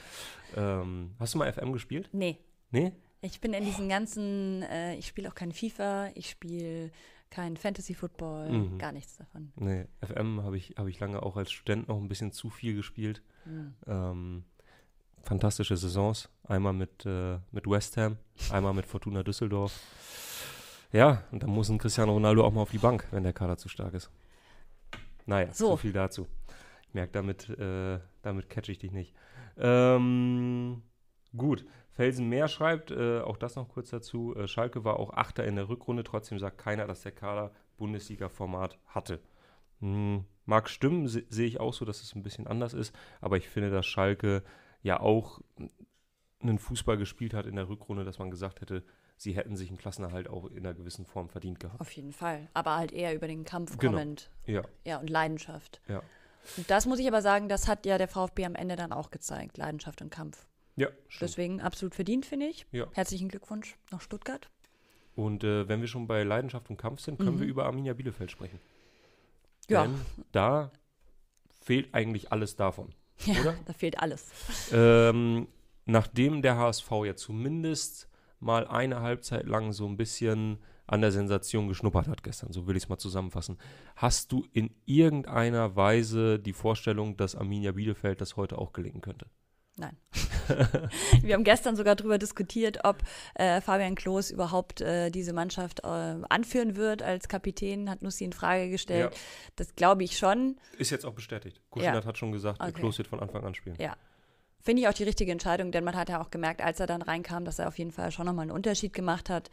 Ähm, 0.55 1.15
hast 1.19 1.33
du 1.33 1.37
mal 1.37 1.51
FM 1.51 1.73
gespielt? 1.73 2.09
Nee. 2.13 2.37
Nee? 2.71 2.93
Ich 3.21 3.41
bin 3.41 3.53
in 3.53 3.65
diesen 3.65 3.89
ganzen, 3.89 4.61
äh, 4.63 4.95
ich 4.95 5.07
spiele 5.07 5.29
auch 5.29 5.35
kein 5.35 5.51
FIFA, 5.51 6.11
ich 6.13 6.29
spiele 6.29 6.91
kein 7.29 7.57
Fantasy 7.57 7.93
Football, 7.93 8.49
mhm. 8.49 8.77
gar 8.77 8.91
nichts 8.91 9.17
davon. 9.17 9.51
Nee, 9.55 9.87
FM 10.05 10.43
habe 10.43 10.57
ich, 10.57 10.75
hab 10.77 10.87
ich 10.87 10.99
lange 10.99 11.21
auch 11.23 11.35
als 11.35 11.51
Student 11.51 11.87
noch 11.87 11.97
ein 11.97 12.07
bisschen 12.07 12.31
zu 12.31 12.49
viel 12.49 12.75
gespielt. 12.75 13.21
Mhm. 13.45 13.73
Ähm, 13.85 14.43
fantastische 15.27 15.77
Saisons. 15.77 16.29
Einmal 16.47 16.73
mit, 16.73 17.05
äh, 17.05 17.37
mit 17.51 17.67
West 17.67 17.97
Ham, 17.97 18.17
einmal 18.51 18.73
mit 18.73 18.85
Fortuna 18.85 19.23
Düsseldorf. 19.23 19.79
Ja, 20.91 21.23
und 21.31 21.43
dann 21.43 21.49
muss 21.49 21.69
ein 21.69 21.77
Cristiano 21.77 22.13
Ronaldo 22.13 22.45
auch 22.45 22.53
mal 22.53 22.61
auf 22.61 22.71
die 22.71 22.77
Bank, 22.77 23.05
wenn 23.11 23.23
der 23.23 23.33
Kader 23.33 23.57
zu 23.57 23.67
stark 23.67 23.93
ist. 23.93 24.09
Naja, 25.25 25.51
so, 25.51 25.71
so 25.71 25.77
viel 25.77 25.91
dazu. 25.91 26.27
Ich 26.87 26.93
merke, 26.93 27.11
damit, 27.11 27.49
äh, 27.49 27.99
damit 28.21 28.49
catch 28.49 28.69
ich 28.69 28.79
dich 28.79 28.93
nicht. 28.93 29.13
Ähm, 29.57 30.81
gut, 31.35 31.65
Felsenmeer 31.89 32.47
schreibt, 32.47 32.91
äh, 32.91 33.19
auch 33.19 33.35
das 33.35 33.57
noch 33.57 33.67
kurz 33.67 33.89
dazu, 33.89 34.33
äh, 34.35 34.47
Schalke 34.47 34.85
war 34.85 34.97
auch 34.97 35.11
Achter 35.11 35.45
in 35.45 35.57
der 35.57 35.67
Rückrunde, 35.67 36.05
trotzdem 36.05 36.39
sagt 36.39 36.57
keiner, 36.57 36.87
dass 36.87 37.01
der 37.01 37.11
Kader 37.11 37.51
Bundesliga-Format 37.77 38.79
hatte. 38.85 39.19
Hm, 39.81 40.23
mag 40.45 40.69
stimmen, 40.69 41.09
se 41.09 41.25
sehe 41.27 41.47
ich 41.47 41.59
auch 41.59 41.73
so, 41.73 41.83
dass 41.83 42.01
es 42.01 42.15
ein 42.15 42.23
bisschen 42.23 42.47
anders 42.47 42.73
ist, 42.73 42.95
aber 43.19 43.35
ich 43.35 43.49
finde, 43.49 43.69
dass 43.69 43.85
Schalke 43.85 44.43
ja 44.87 44.99
auch 44.99 45.41
einen 46.41 46.59
Fußball 46.59 46.97
gespielt 46.97 47.33
hat 47.33 47.45
in 47.45 47.55
der 47.55 47.69
Rückrunde, 47.69 48.05
dass 48.05 48.19
man 48.19 48.31
gesagt 48.31 48.61
hätte, 48.61 48.83
sie 49.17 49.35
hätten 49.35 49.55
sich 49.55 49.69
einen 49.69 49.77
Klassenerhalt 49.77 50.27
auch 50.27 50.45
in 50.45 50.59
einer 50.59 50.73
gewissen 50.73 51.05
Form 51.05 51.29
verdient 51.29 51.59
gehabt. 51.59 51.81
Auf 51.81 51.91
jeden 51.91 52.13
Fall. 52.13 52.49
Aber 52.53 52.75
halt 52.75 52.91
eher 52.91 53.13
über 53.13 53.27
den 53.27 53.43
Kampf 53.43 53.77
genau. 53.77 53.93
kommend. 53.93 54.31
Ja. 54.45 54.63
Ja, 54.85 54.99
und 54.99 55.09
Leidenschaft. 55.09 55.81
Ja. 55.87 56.01
Und 56.55 56.69
das 56.69 56.85
muss 56.85 56.99
ich 56.99 57.07
aber 57.07 57.21
sagen, 57.21 57.49
das 57.49 57.67
hat 57.67 57.85
ja 57.85 57.97
der 57.97 58.07
VfB 58.07 58.45
am 58.45 58.55
Ende 58.55 58.75
dann 58.75 58.93
auch 58.93 59.11
gezeigt, 59.11 59.57
Leidenschaft 59.57 60.01
und 60.01 60.09
Kampf. 60.09 60.47
Ja, 60.75 60.87
stimmt. 61.07 61.29
Deswegen 61.29 61.61
absolut 61.61 61.95
verdient, 61.95 62.25
finde 62.25 62.45
ich. 62.45 62.65
Ja. 62.71 62.87
Herzlichen 62.93 63.27
Glückwunsch 63.27 63.75
nach 63.91 63.99
Stuttgart. 64.01 64.49
Und 65.15 65.43
äh, 65.43 65.67
wenn 65.67 65.81
wir 65.81 65.87
schon 65.87 66.07
bei 66.07 66.23
Leidenschaft 66.23 66.69
und 66.69 66.77
Kampf 66.77 67.01
sind, 67.01 67.17
können 67.17 67.35
mhm. 67.35 67.39
wir 67.41 67.47
über 67.47 67.65
Arminia 67.65 67.93
Bielefeld 67.93 68.29
sprechen. 68.31 68.59
Ja. 69.67 69.83
Denn 69.83 69.99
da 70.31 70.71
fehlt 71.61 71.93
eigentlich 71.93 72.31
alles 72.31 72.55
davon. 72.55 72.93
Ja, 73.25 73.39
oder? 73.41 73.55
da 73.65 73.73
fehlt 73.73 73.99
alles. 73.99 74.27
Ähm, 74.71 75.47
nachdem 75.85 76.41
der 76.41 76.57
HSV 76.57 76.91
ja 77.05 77.15
zumindest 77.15 78.09
mal 78.39 78.67
eine 78.67 79.01
Halbzeit 79.01 79.47
lang 79.47 79.73
so 79.73 79.87
ein 79.87 79.97
bisschen 79.97 80.59
an 80.85 81.01
der 81.01 81.11
Sensation 81.11 81.67
geschnuppert 81.67 82.07
hat 82.07 82.23
gestern, 82.23 82.53
so 82.53 82.65
will 82.65 82.77
ich 82.77 82.83
es 82.83 82.89
mal 82.89 82.97
zusammenfassen. 82.97 83.57
Hast 83.95 84.31
du 84.31 84.45
in 84.53 84.73
irgendeiner 84.85 85.75
Weise 85.75 86.39
die 86.39 86.53
Vorstellung, 86.53 87.17
dass 87.17 87.35
Arminia 87.35 87.73
Bielefeld 87.73 88.21
das 88.21 88.37
heute 88.37 88.57
auch 88.57 88.71
gelingen 88.71 89.01
könnte? 89.01 89.27
Nein. 89.77 89.95
Wir 91.21 91.35
haben 91.35 91.43
gestern 91.43 91.75
sogar 91.75 91.95
darüber 91.95 92.17
diskutiert, 92.17 92.79
ob 92.83 93.03
äh, 93.35 93.61
Fabian 93.61 93.93
Klos 93.93 94.31
überhaupt 94.31 94.81
äh, 94.81 95.11
diese 95.11 95.33
Mannschaft 95.33 95.81
äh, 95.83 95.87
anführen 95.87 96.75
wird 96.75 97.03
als 97.03 97.27
Kapitän, 97.27 97.89
hat 97.89 98.01
Nussi 98.01 98.23
in 98.23 98.33
Frage 98.33 98.69
gestellt. 98.71 99.13
Ja. 99.13 99.19
Das 99.55 99.75
glaube 99.75 100.03
ich 100.03 100.17
schon. 100.17 100.57
Ist 100.79 100.89
jetzt 100.89 101.05
auch 101.05 101.13
bestätigt. 101.13 101.61
Kuschinat 101.69 102.03
ja. 102.03 102.07
hat 102.07 102.17
schon 102.17 102.31
gesagt, 102.31 102.59
okay. 102.59 102.71
Klos 102.71 102.97
wird 102.97 103.07
von 103.07 103.19
Anfang 103.19 103.43
an 103.43 103.53
spielen. 103.53 103.77
Ja. 103.79 103.95
Finde 104.61 104.81
ich 104.81 104.87
auch 104.87 104.93
die 104.93 105.03
richtige 105.03 105.31
Entscheidung, 105.31 105.71
denn 105.71 105.83
man 105.83 105.95
hat 105.95 106.09
ja 106.09 106.21
auch 106.21 106.31
gemerkt, 106.31 106.61
als 106.61 106.79
er 106.79 106.87
dann 106.87 107.03
reinkam, 107.03 107.45
dass 107.45 107.59
er 107.59 107.67
auf 107.67 107.77
jeden 107.77 107.91
Fall 107.91 108.11
schon 108.11 108.25
nochmal 108.25 108.43
einen 108.43 108.51
Unterschied 108.51 108.93
gemacht 108.93 109.29
hat. 109.29 109.51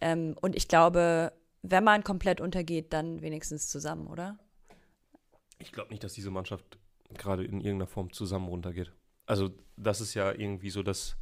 Ähm, 0.00 0.36
und 0.40 0.56
ich 0.56 0.68
glaube, 0.68 1.32
wenn 1.62 1.84
man 1.84 2.02
komplett 2.02 2.40
untergeht, 2.40 2.94
dann 2.94 3.20
wenigstens 3.20 3.68
zusammen, 3.68 4.06
oder? 4.06 4.38
Ich 5.58 5.72
glaube 5.72 5.90
nicht, 5.90 6.02
dass 6.02 6.14
diese 6.14 6.30
Mannschaft 6.30 6.78
gerade 7.12 7.44
in 7.44 7.60
irgendeiner 7.60 7.86
Form 7.86 8.12
zusammen 8.12 8.48
runtergeht 8.48 8.90
also 9.30 9.50
das 9.76 10.00
ist 10.00 10.14
ja 10.14 10.32
irgendwie 10.32 10.70
so 10.70 10.82
das, 10.82 11.16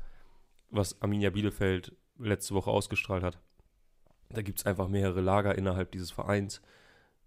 was 0.70 1.00
Arminia 1.02 1.28
Bielefeld 1.28 1.94
letzte 2.18 2.54
Woche 2.54 2.70
ausgestrahlt 2.70 3.22
hat. 3.22 3.38
Da 4.30 4.40
gibt 4.40 4.60
es 4.60 4.66
einfach 4.66 4.88
mehrere 4.88 5.20
Lager 5.20 5.56
innerhalb 5.56 5.92
dieses 5.92 6.10
Vereins. 6.10 6.62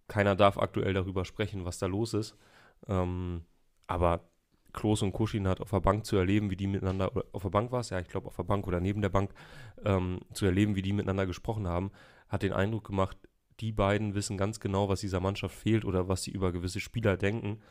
Keiner 0.07 0.35
darf 0.35 0.57
aktuell 0.57 0.93
darüber 0.93 1.23
sprechen, 1.23 1.65
was 1.65 1.77
da 1.77 1.85
los 1.85 2.15
ist. 2.15 2.35
Ähm, 2.87 3.45
aber 3.85 4.27
Klos 4.73 5.03
und 5.03 5.11
Kuschin 5.11 5.47
hat 5.47 5.61
auf 5.61 5.69
der 5.69 5.81
Bank 5.81 6.03
zu 6.03 6.15
erleben, 6.15 6.49
wie 6.49 6.55
die 6.55 6.67
miteinander, 6.67 7.11
auf 7.31 7.43
der 7.43 7.49
Bank 7.49 7.71
war 7.71 7.81
es, 7.81 7.91
ja, 7.91 7.99
ich 7.99 8.07
glaube 8.07 8.27
auf 8.27 8.35
der 8.35 8.43
Bank 8.43 8.65
oder 8.65 8.79
neben 8.79 9.01
der 9.01 9.09
Bank, 9.09 9.35
ähm, 9.85 10.21
zu 10.33 10.47
erleben, 10.47 10.75
wie 10.75 10.81
die 10.81 10.93
miteinander 10.93 11.27
gesprochen 11.27 11.67
haben, 11.67 11.91
hat 12.27 12.41
den 12.41 12.53
Eindruck 12.53 12.87
gemacht, 12.87 13.17
die 13.59 13.71
beiden 13.71 14.15
wissen 14.15 14.35
ganz 14.35 14.59
genau, 14.59 14.89
was 14.89 15.01
dieser 15.01 15.19
Mannschaft 15.19 15.55
fehlt 15.55 15.85
oder 15.85 16.07
was 16.07 16.23
sie 16.23 16.31
über 16.31 16.51
gewisse 16.51 16.79
Spieler 16.79 17.17
denken. 17.17 17.61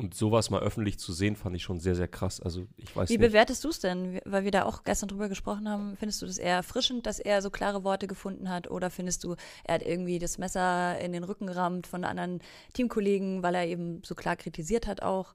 Und 0.00 0.14
sowas 0.14 0.48
mal 0.48 0.60
öffentlich 0.60 1.00
zu 1.00 1.12
sehen, 1.12 1.34
fand 1.34 1.56
ich 1.56 1.64
schon 1.64 1.80
sehr, 1.80 1.96
sehr 1.96 2.06
krass. 2.06 2.40
Also 2.40 2.68
ich 2.76 2.94
weiß 2.94 3.08
Wie 3.08 3.18
nicht. 3.18 3.26
bewertest 3.26 3.64
du 3.64 3.68
es 3.68 3.80
denn? 3.80 4.20
Weil 4.24 4.44
wir 4.44 4.52
da 4.52 4.64
auch 4.64 4.84
gestern 4.84 5.08
drüber 5.08 5.28
gesprochen 5.28 5.68
haben. 5.68 5.96
Findest 5.96 6.22
du 6.22 6.26
das 6.26 6.38
eher 6.38 6.54
erfrischend, 6.54 7.04
dass 7.04 7.18
er 7.18 7.42
so 7.42 7.50
klare 7.50 7.82
Worte 7.82 8.06
gefunden 8.06 8.48
hat? 8.48 8.70
Oder 8.70 8.90
findest 8.90 9.24
du, 9.24 9.34
er 9.64 9.74
hat 9.74 9.82
irgendwie 9.82 10.20
das 10.20 10.38
Messer 10.38 11.00
in 11.00 11.12
den 11.12 11.24
Rücken 11.24 11.48
gerammt 11.48 11.88
von 11.88 12.04
anderen 12.04 12.40
Teamkollegen, 12.74 13.42
weil 13.42 13.56
er 13.56 13.66
eben 13.66 14.00
so 14.04 14.14
klar 14.14 14.36
kritisiert 14.36 14.86
hat 14.86 15.02
auch? 15.02 15.34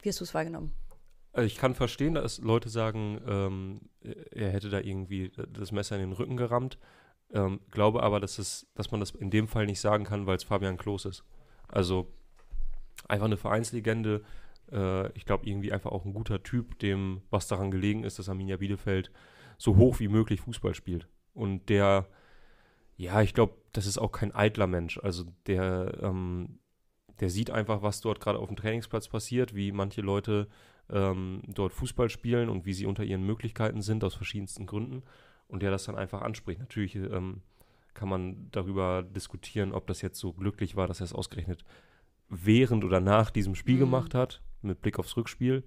Wie 0.00 0.10
hast 0.10 0.20
du 0.20 0.24
es 0.24 0.32
wahrgenommen? 0.32 0.72
Also 1.32 1.46
ich 1.48 1.56
kann 1.56 1.74
verstehen, 1.74 2.14
dass 2.14 2.38
Leute 2.38 2.68
sagen, 2.68 3.20
ähm, 3.26 3.80
er 4.30 4.50
hätte 4.50 4.70
da 4.70 4.78
irgendwie 4.78 5.32
das 5.52 5.72
Messer 5.72 5.96
in 5.96 6.02
den 6.02 6.12
Rücken 6.12 6.36
gerammt. 6.36 6.78
Ähm, 7.32 7.58
glaube 7.72 8.04
aber, 8.04 8.20
dass, 8.20 8.38
es, 8.38 8.68
dass 8.76 8.92
man 8.92 9.00
das 9.00 9.10
in 9.10 9.30
dem 9.30 9.48
Fall 9.48 9.66
nicht 9.66 9.80
sagen 9.80 10.04
kann, 10.04 10.26
weil 10.26 10.36
es 10.36 10.44
Fabian 10.44 10.76
Klos 10.76 11.04
ist. 11.04 11.24
Also 11.66 12.12
einfach 13.08 13.26
eine 13.26 13.36
Vereinslegende. 13.36 14.22
Äh, 14.70 15.12
ich 15.16 15.24
glaube, 15.24 15.46
irgendwie 15.46 15.72
einfach 15.72 15.92
auch 15.92 16.04
ein 16.04 16.14
guter 16.14 16.42
Typ, 16.42 16.78
dem 16.78 17.22
was 17.30 17.48
daran 17.48 17.70
gelegen 17.70 18.04
ist, 18.04 18.18
dass 18.18 18.28
Arminia 18.28 18.56
Bielefeld 18.56 19.10
so 19.58 19.76
hoch 19.76 20.00
wie 20.00 20.08
möglich 20.08 20.40
Fußball 20.40 20.74
spielt. 20.74 21.08
Und 21.34 21.68
der, 21.68 22.06
ja, 22.96 23.22
ich 23.22 23.34
glaube, 23.34 23.54
das 23.72 23.86
ist 23.86 23.98
auch 23.98 24.12
kein 24.12 24.34
eitler 24.34 24.66
Mensch. 24.66 24.98
Also 24.98 25.24
der, 25.46 25.98
ähm, 26.02 26.58
der 27.20 27.30
sieht 27.30 27.50
einfach, 27.50 27.82
was 27.82 28.00
dort 28.00 28.20
gerade 28.20 28.38
auf 28.38 28.48
dem 28.48 28.56
Trainingsplatz 28.56 29.08
passiert, 29.08 29.54
wie 29.54 29.72
manche 29.72 30.00
Leute 30.00 30.48
ähm, 30.90 31.42
dort 31.46 31.72
Fußball 31.72 32.10
spielen 32.10 32.48
und 32.48 32.66
wie 32.66 32.72
sie 32.72 32.86
unter 32.86 33.04
ihren 33.04 33.24
Möglichkeiten 33.24 33.82
sind, 33.82 34.04
aus 34.04 34.14
verschiedensten 34.14 34.66
Gründen. 34.66 35.02
Und 35.48 35.62
der 35.62 35.70
das 35.70 35.84
dann 35.84 35.96
einfach 35.96 36.22
anspricht. 36.22 36.60
Natürlich 36.60 36.96
ähm, 36.96 37.42
kann 37.94 38.08
man 38.08 38.48
darüber 38.50 39.02
diskutieren, 39.02 39.72
ob 39.72 39.86
das 39.86 40.02
jetzt 40.02 40.18
so 40.18 40.32
glücklich 40.32 40.76
war, 40.76 40.86
dass 40.86 41.00
er 41.00 41.04
es 41.04 41.12
ausgerechnet 41.12 41.64
während 42.32 42.84
oder 42.84 43.00
nach 43.00 43.30
diesem 43.30 43.54
Spiel 43.54 43.76
Mhm. 43.76 43.80
gemacht 43.80 44.14
hat, 44.14 44.40
mit 44.62 44.80
Blick 44.80 44.98
aufs 44.98 45.16
Rückspiel. 45.16 45.62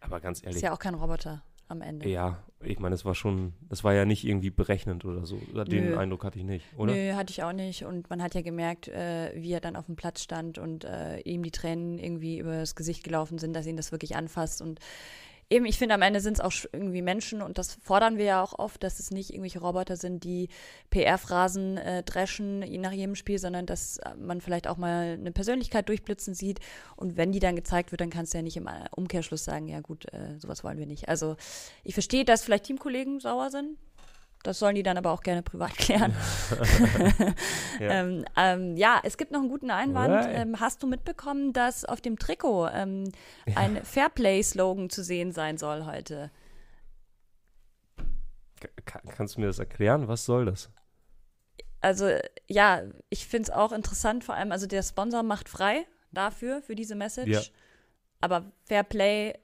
Aber 0.00 0.20
ganz 0.20 0.42
ehrlich, 0.42 0.56
Ist 0.56 0.62
ja 0.62 0.72
auch 0.72 0.78
kein 0.78 0.94
Roboter 0.94 1.42
am 1.68 1.82
Ende. 1.82 2.08
ja, 2.08 2.42
ich 2.60 2.78
meine, 2.78 2.94
es 2.94 3.04
war 3.04 3.14
schon, 3.14 3.52
das 3.68 3.84
war 3.84 3.92
ja 3.92 4.04
nicht 4.04 4.24
irgendwie 4.24 4.50
berechnend 4.50 5.04
oder 5.04 5.26
so. 5.26 5.36
Den 5.64 5.90
Nö. 5.90 5.96
Eindruck 5.98 6.24
hatte 6.24 6.38
ich 6.38 6.44
nicht, 6.44 6.64
oder? 6.76 6.94
Nö, 6.94 7.12
hatte 7.14 7.30
ich 7.30 7.42
auch 7.42 7.52
nicht. 7.52 7.84
Und 7.84 8.08
man 8.10 8.22
hat 8.22 8.34
ja 8.34 8.40
gemerkt, 8.40 8.88
äh, 8.88 9.32
wie 9.36 9.52
er 9.52 9.60
dann 9.60 9.76
auf 9.76 9.86
dem 9.86 9.96
Platz 9.96 10.22
stand 10.22 10.58
und 10.58 10.84
äh, 10.84 11.18
ihm 11.20 11.42
die 11.42 11.50
Tränen 11.50 11.98
irgendwie 11.98 12.38
über 12.38 12.56
das 12.58 12.74
Gesicht 12.74 13.04
gelaufen 13.04 13.38
sind, 13.38 13.54
dass 13.54 13.66
ihn 13.66 13.76
das 13.76 13.92
wirklich 13.92 14.16
anfasst. 14.16 14.62
Und 14.62 14.80
eben, 15.50 15.64
ich 15.64 15.78
finde, 15.78 15.94
am 15.94 16.02
Ende 16.02 16.20
sind 16.20 16.34
es 16.34 16.40
auch 16.40 16.52
irgendwie 16.72 17.02
Menschen 17.02 17.42
und 17.42 17.58
das 17.58 17.74
fordern 17.74 18.18
wir 18.18 18.24
ja 18.24 18.42
auch 18.42 18.58
oft, 18.58 18.82
dass 18.82 18.98
es 18.98 19.10
nicht 19.10 19.30
irgendwelche 19.30 19.60
Roboter 19.60 19.96
sind, 19.96 20.24
die 20.24 20.48
PR-Phrasen 20.90 21.78
äh, 21.78 22.02
dreschen 22.02 22.60
nach 22.80 22.92
jedem 22.92 23.14
Spiel, 23.14 23.38
sondern 23.38 23.66
dass 23.66 23.98
äh, 23.98 24.14
man 24.16 24.40
vielleicht 24.40 24.68
auch 24.68 24.76
mal 24.76 25.16
eine 25.18 25.32
Persönlichkeit 25.32 25.88
durchblitzen 25.88 26.34
sieht. 26.34 26.60
Und 26.96 27.16
wenn 27.16 27.32
die 27.32 27.40
dann 27.40 27.56
gezeigt 27.56 27.92
wird, 27.92 28.00
dann 28.00 28.10
kannst 28.10 28.34
du 28.34 28.38
ja 28.38 28.42
nicht 28.42 28.56
im 28.56 28.66
äh, 28.66 28.84
Umkehrschluss 28.94 29.44
sagen, 29.44 29.68
ja 29.68 29.80
gut, 29.80 30.12
äh, 30.12 30.38
sowas 30.38 30.64
wollen 30.64 30.78
wir 30.78 30.86
nicht. 30.86 31.08
Also 31.08 31.36
ich 31.84 31.94
verstehe, 31.94 32.24
dass 32.24 32.44
vielleicht 32.44 32.64
Teamkollegen 32.64 33.20
sauer 33.20 33.50
sind. 33.50 33.78
Das 34.44 34.60
sollen 34.60 34.76
die 34.76 34.82
dann 34.84 34.96
aber 34.96 35.10
auch 35.10 35.22
gerne 35.22 35.42
privat 35.42 35.72
klären. 35.76 36.14
Ja. 37.80 37.90
ähm, 38.00 38.24
ähm, 38.36 38.76
ja, 38.76 39.00
es 39.02 39.16
gibt 39.16 39.32
noch 39.32 39.40
einen 39.40 39.48
guten 39.48 39.70
Einwand. 39.70 40.26
Ähm, 40.30 40.60
hast 40.60 40.82
du 40.82 40.86
mitbekommen, 40.86 41.52
dass 41.52 41.84
auf 41.84 42.00
dem 42.00 42.18
Trikot 42.18 42.68
ähm, 42.68 43.10
ein 43.56 43.84
Fairplay-Slogan 43.84 44.90
zu 44.90 45.02
sehen 45.02 45.32
sein 45.32 45.58
soll 45.58 45.84
heute? 45.86 46.30
Ka- 48.84 49.00
kannst 49.14 49.36
du 49.36 49.40
mir 49.40 49.46
das 49.48 49.58
erklären? 49.58 50.08
Was 50.08 50.24
soll 50.24 50.46
das? 50.46 50.70
Also 51.80 52.08
ja, 52.48 52.82
ich 53.08 53.26
finde 53.28 53.44
es 53.44 53.50
auch 53.50 53.72
interessant, 53.72 54.24
vor 54.24 54.34
allem, 54.34 54.50
also 54.50 54.66
der 54.66 54.82
Sponsor 54.82 55.22
macht 55.22 55.48
frei 55.48 55.86
dafür, 56.10 56.60
für 56.62 56.74
diese 56.74 56.94
Message. 56.96 57.28
Ja. 57.30 57.40
Aber 58.20 58.50
Fairplay 58.64 59.34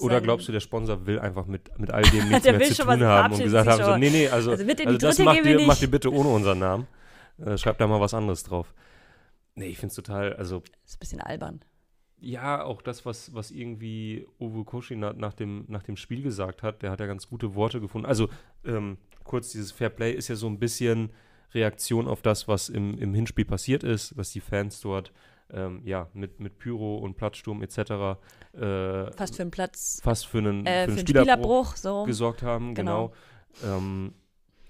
Oder 0.00 0.20
glaubst 0.20 0.48
du, 0.48 0.52
der 0.52 0.60
Sponsor 0.60 1.06
will 1.06 1.18
einfach 1.18 1.46
mit, 1.46 1.78
mit 1.78 1.90
all 1.90 2.02
dem 2.02 2.28
nichts 2.28 2.44
mehr 2.44 2.60
zu 2.60 2.82
tun 2.82 3.02
haben 3.02 3.32
und 3.32 3.42
gesagt 3.42 3.68
haben, 3.70 3.82
so, 3.82 3.96
nee, 3.96 4.10
nee, 4.10 4.28
also, 4.28 4.50
Also 4.50 4.64
also 4.64 4.98
das 4.98 5.18
macht 5.18 5.44
ihr, 5.44 5.66
macht 5.66 5.80
ihr 5.80 5.90
bitte 5.90 6.12
ohne 6.12 6.28
unseren 6.28 6.58
Namen. 6.58 6.86
Äh, 7.38 7.56
schreibt 7.56 7.80
da 7.80 7.86
mal 7.86 8.00
was 8.00 8.12
anderes 8.12 8.42
drauf. 8.42 8.74
Nee, 9.54 9.68
ich 9.68 9.78
finde 9.78 9.88
es 9.88 9.96
total, 9.96 10.34
also 10.34 10.62
ist 10.84 10.96
ein 10.96 11.00
bisschen 11.00 11.20
albern. 11.20 11.64
ja, 12.20 12.62
auch 12.62 12.82
das, 12.82 13.06
was, 13.06 13.34
was 13.34 13.50
irgendwie 13.50 14.26
Uwe 14.38 14.64
Koschin 14.64 15.00
nach, 15.00 15.14
nach, 15.14 15.32
dem, 15.32 15.64
nach 15.68 15.82
dem 15.82 15.96
Spiel 15.96 16.22
gesagt 16.22 16.62
hat, 16.62 16.82
der 16.82 16.90
hat 16.90 17.00
ja 17.00 17.06
ganz 17.06 17.28
gute 17.28 17.54
Worte 17.54 17.80
gefunden. 17.80 18.06
Also 18.06 18.28
ähm, 18.64 18.98
kurz, 19.24 19.52
dieses 19.52 19.72
Fair 19.72 19.90
Play 19.90 20.12
ist 20.12 20.28
ja 20.28 20.36
so 20.36 20.48
ein 20.48 20.58
bisschen 20.58 21.10
Reaktion 21.54 22.08
auf 22.08 22.22
das, 22.22 22.46
was 22.48 22.68
im, 22.68 22.98
im 22.98 23.14
Hinspiel 23.14 23.44
passiert 23.44 23.84
ist, 23.84 24.16
was 24.16 24.30
die 24.30 24.40
Fans 24.40 24.80
dort 24.80 25.12
ähm, 25.52 25.82
ja, 25.84 26.08
mit, 26.14 26.40
mit 26.40 26.58
Pyro 26.58 26.98
und 26.98 27.16
Platzsturm 27.16 27.62
etc. 27.62 27.78
Äh, 28.54 29.12
Fast 29.12 29.36
für 29.36 29.42
einen 29.42 29.50
Platz, 29.50 30.00
fast 30.02 30.26
für 30.26 30.38
einen, 30.38 30.66
äh, 30.66 30.70
für 30.70 30.72
für 30.72 30.82
einen 30.82 30.90
einen 30.90 30.98
Spielerbruch 30.98 31.76
Spielerbruch, 31.76 31.76
so. 31.76 32.04
gesorgt 32.04 32.42
haben, 32.42 32.74
genau. 32.74 33.12
Genau. 33.60 33.76
Ähm, 33.76 34.14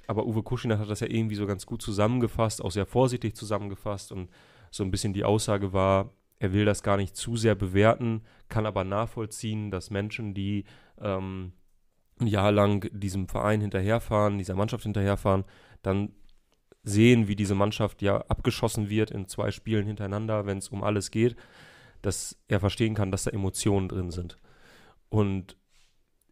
aber 0.06 0.26
Uwe 0.26 0.42
Kuschiner 0.42 0.78
hat 0.78 0.90
das 0.90 1.00
ja 1.00 1.06
irgendwie 1.06 1.36
so 1.36 1.46
ganz 1.46 1.64
gut 1.64 1.80
zusammengefasst, 1.82 2.62
auch 2.62 2.70
sehr 2.70 2.86
vorsichtig 2.86 3.36
zusammengefasst 3.36 4.12
und 4.12 4.30
so 4.70 4.82
ein 4.82 4.90
bisschen 4.90 5.12
die 5.12 5.24
Aussage 5.24 5.72
war, 5.72 6.12
er 6.38 6.52
will 6.52 6.64
das 6.64 6.82
gar 6.82 6.96
nicht 6.96 7.16
zu 7.16 7.36
sehr 7.36 7.54
bewerten, 7.54 8.22
kann 8.48 8.66
aber 8.66 8.82
nachvollziehen, 8.82 9.70
dass 9.70 9.90
Menschen, 9.90 10.34
die 10.34 10.64
ähm, 11.00 11.52
ein 12.20 12.26
Jahr 12.26 12.50
lang 12.50 12.90
diesem 12.92 13.28
Verein 13.28 13.60
hinterherfahren, 13.60 14.38
dieser 14.38 14.54
Mannschaft 14.54 14.82
hinterherfahren, 14.82 15.44
dann 15.82 16.12
sehen, 16.82 17.28
wie 17.28 17.36
diese 17.36 17.54
Mannschaft 17.54 18.02
ja 18.02 18.18
abgeschossen 18.22 18.88
wird 18.88 19.10
in 19.10 19.28
zwei 19.28 19.50
Spielen 19.50 19.86
hintereinander, 19.86 20.46
wenn 20.46 20.58
es 20.58 20.68
um 20.68 20.82
alles 20.82 21.10
geht, 21.10 21.36
dass 22.02 22.36
er 22.48 22.60
verstehen 22.60 22.94
kann, 22.94 23.12
dass 23.12 23.24
da 23.24 23.30
Emotionen 23.30 23.88
drin 23.88 24.10
sind. 24.10 24.38
Und 25.08 25.56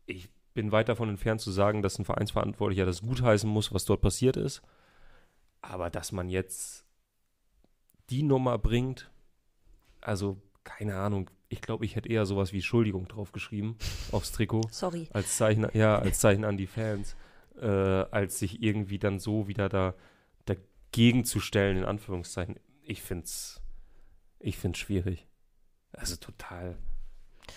ich 0.07 0.29
bin 0.55 0.73
weit 0.73 0.89
davon 0.89 1.09
entfernt 1.09 1.41
zu 1.41 1.53
sagen, 1.53 1.83
dass 1.83 1.99
ein 1.99 2.05
Vereinsverantwortlicher 2.05 2.85
das 2.85 3.03
gutheißen 3.03 3.49
muss, 3.49 3.73
was 3.73 3.85
dort 3.85 4.01
passiert 4.01 4.37
ist. 4.37 4.63
Aber 5.63 5.91
dass 5.91 6.11
man 6.11 6.29
jetzt 6.29 6.85
die 8.09 8.23
Nummer 8.23 8.59
bringt, 8.59 9.11
also 10.01 10.41
keine 10.65 10.97
Ahnung, 10.97 11.31
ich 11.49 11.61
glaube, 11.61 11.85
ich 11.85 11.97
hätte 11.97 12.09
eher 12.09 12.27
sowas 12.27 12.53
wie 12.53 12.59
Entschuldigung 12.59 13.07
draufgeschrieben 13.07 13.77
aufs 14.13 14.33
Trikot 14.33 14.63
Sorry. 14.71 15.09
als 15.13 15.37
Zeichen, 15.37 15.67
ja, 15.75 15.99
als 15.99 16.21
Zeichen 16.21 16.45
an 16.45 16.57
die 16.57 16.67
Fans, 16.67 17.17
äh, 17.61 17.67
als 17.67 18.39
sich 18.39 18.63
irgendwie 18.63 18.99
dann 18.99 19.19
so 19.19 19.47
wieder 19.47 19.69
da 19.69 19.95
dagegen 20.91 21.25
zu 21.25 21.41
stellen, 21.41 21.79
in 21.79 21.85
Anführungszeichen. 21.85 22.59
Ich 22.83 23.03
finde 23.03 23.25
es 23.25 23.61
ich 24.41 24.57
find's 24.57 24.79
schwierig. 24.79 25.27
Also 25.93 26.17
total, 26.17 26.77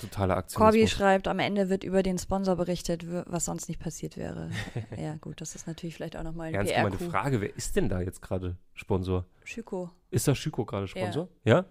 totaler 0.02 0.36
Corby 0.36 0.84
Aktionismus. 0.84 0.92
schreibt, 0.92 1.28
am 1.28 1.40
Ende 1.40 1.70
wird 1.70 1.84
über 1.84 2.04
den 2.04 2.18
Sponsor 2.18 2.58
berichtet, 2.58 3.06
was 3.08 3.46
sonst 3.46 3.70
nicht 3.70 3.80
passiert 3.80 4.18
wäre. 4.18 4.52
ja, 4.98 5.16
gut, 5.16 5.40
das 5.40 5.56
ist 5.56 5.66
natürlich 5.66 5.96
vielleicht 5.96 6.18
auch 6.18 6.24
nochmal 6.24 6.48
ein 6.50 6.56
Ernst 6.56 6.74
gemeinte 6.74 6.98
PR-Coup. 6.98 7.12
Frage, 7.12 7.42
wer 7.42 7.56
ist 7.56 7.76
denn 7.76 7.90
da 7.90 8.02
jetzt 8.02 8.22
gerade 8.22 8.58
Sponsor? 8.74 9.26
Schüko, 9.44 9.92
Ist 10.12 10.28
das 10.28 10.38
Schüko 10.38 10.66
gerade 10.66 10.88
Sponsor? 10.88 11.30
Ja? 11.46 11.66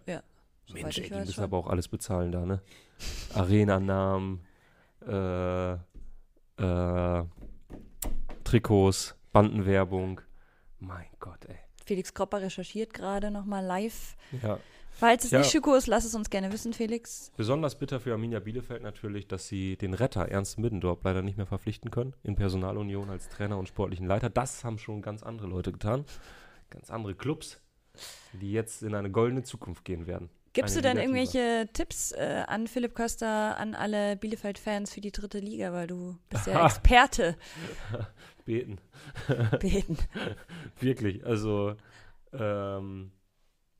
soweit 0.66 0.82
Mensch, 0.82 0.98
ey, 0.98 1.08
die 1.08 1.14
müssen 1.14 1.32
schon. 1.34 1.44
aber 1.44 1.58
auch 1.58 1.66
alles 1.66 1.88
bezahlen 1.88 2.32
da, 2.32 2.46
ne? 2.46 2.62
Arena-Namen, 3.34 4.46
äh, 5.06 5.72
äh, 5.72 7.24
Trikots, 8.44 9.16
Bandenwerbung. 9.32 10.20
Mein 10.84 11.06
Gott, 11.20 11.44
ey. 11.46 11.56
Felix 11.86 12.12
Kropper 12.12 12.40
recherchiert 12.42 12.92
gerade 12.92 13.30
nochmal 13.30 13.64
live. 13.64 14.16
Ja. 14.42 14.58
Falls 14.90 15.24
es 15.24 15.30
Ja. 15.30 15.38
nicht 15.38 15.50
Schüko 15.50 15.74
ist, 15.74 15.86
lass 15.86 16.04
es 16.04 16.14
uns 16.14 16.28
gerne 16.28 16.52
wissen, 16.52 16.72
Felix. 16.72 17.32
Besonders 17.36 17.78
bitter 17.78 18.00
für 18.00 18.12
Arminia 18.12 18.40
Bielefeld 18.40 18.82
natürlich, 18.82 19.26
dass 19.28 19.46
sie 19.48 19.76
den 19.76 19.94
Retter 19.94 20.28
Ernst 20.28 20.58
Middendorf 20.58 21.02
leider 21.04 21.22
nicht 21.22 21.36
mehr 21.36 21.46
verpflichten 21.46 21.90
können 21.90 22.14
in 22.24 22.34
Personalunion 22.34 23.10
als 23.10 23.28
Trainer 23.28 23.58
und 23.58 23.68
sportlichen 23.68 24.06
Leiter. 24.06 24.28
Das 24.28 24.64
haben 24.64 24.78
schon 24.78 25.02
ganz 25.02 25.22
andere 25.22 25.46
Leute 25.46 25.72
getan. 25.72 26.04
Ganz 26.68 26.90
andere 26.90 27.14
Clubs, 27.14 27.60
die 28.32 28.52
jetzt 28.52 28.82
in 28.82 28.94
eine 28.94 29.10
goldene 29.10 29.44
Zukunft 29.44 29.84
gehen 29.84 30.06
werden. 30.06 30.30
Gibst 30.52 30.76
du 30.76 30.82
denn 30.82 30.98
irgendwelche 30.98 31.68
Tipps 31.72 32.12
äh, 32.12 32.44
an 32.46 32.66
Philipp 32.66 32.94
Köster, 32.94 33.56
an 33.58 33.74
alle 33.74 34.16
Bielefeld-Fans 34.16 34.92
für 34.92 35.00
die 35.00 35.12
dritte 35.12 35.38
Liga? 35.38 35.72
Weil 35.72 35.86
du 35.86 36.18
bist 36.28 36.46
ja. 36.46 36.66
Experte. 36.66 37.36
Beten. 38.44 38.78
Beten. 39.60 39.96
Wirklich, 40.78 41.24
also 41.24 41.74
ähm, 42.32 43.12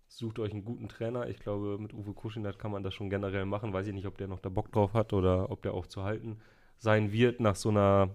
sucht 0.09 0.39
euch 0.39 0.53
einen 0.53 0.65
guten 0.65 0.89
Trainer. 0.89 1.29
Ich 1.29 1.41
glaube, 1.41 1.79
mit 1.79 1.93
Uwe 1.93 2.15
Kuschinat 2.15 2.59
kann 2.59 2.71
man 2.71 2.83
das 2.83 2.95
schon 2.95 3.11
generell 3.11 3.45
machen. 3.45 3.73
Weiß 3.73 3.87
ich 3.87 3.95
nicht, 3.95 4.07
ob 4.07 4.17
der 4.17 4.29
noch 4.29 4.41
da 4.41 4.49
Bock 4.49 4.73
drauf 4.73 4.95
hat 4.95 5.13
oder 5.13 5.51
ob 5.51 5.63
der 5.63 5.75
auch 5.75 5.87
zu 5.87 6.05
halten 6.05 6.41
sein 6.79 7.13
wird 7.13 7.39
nach 7.39 7.55
so 7.55 7.69
einer, 7.69 8.11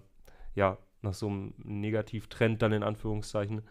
ja, 0.54 0.76
nach 1.00 1.14
so 1.14 1.26
einem 1.28 1.54
Negativtrend 1.58 2.60
dann 2.60 2.72
in 2.72 2.82
Anführungszeichen. 2.82 3.62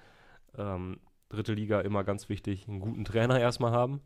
Ähm, 0.58 1.00
dritte 1.30 1.54
Liga 1.54 1.82
immer 1.82 2.04
ganz 2.04 2.30
wichtig, 2.30 2.68
einen 2.68 2.80
guten 2.80 3.06
Trainer 3.06 3.40
erstmal 3.40 3.72
haben. 3.72 4.02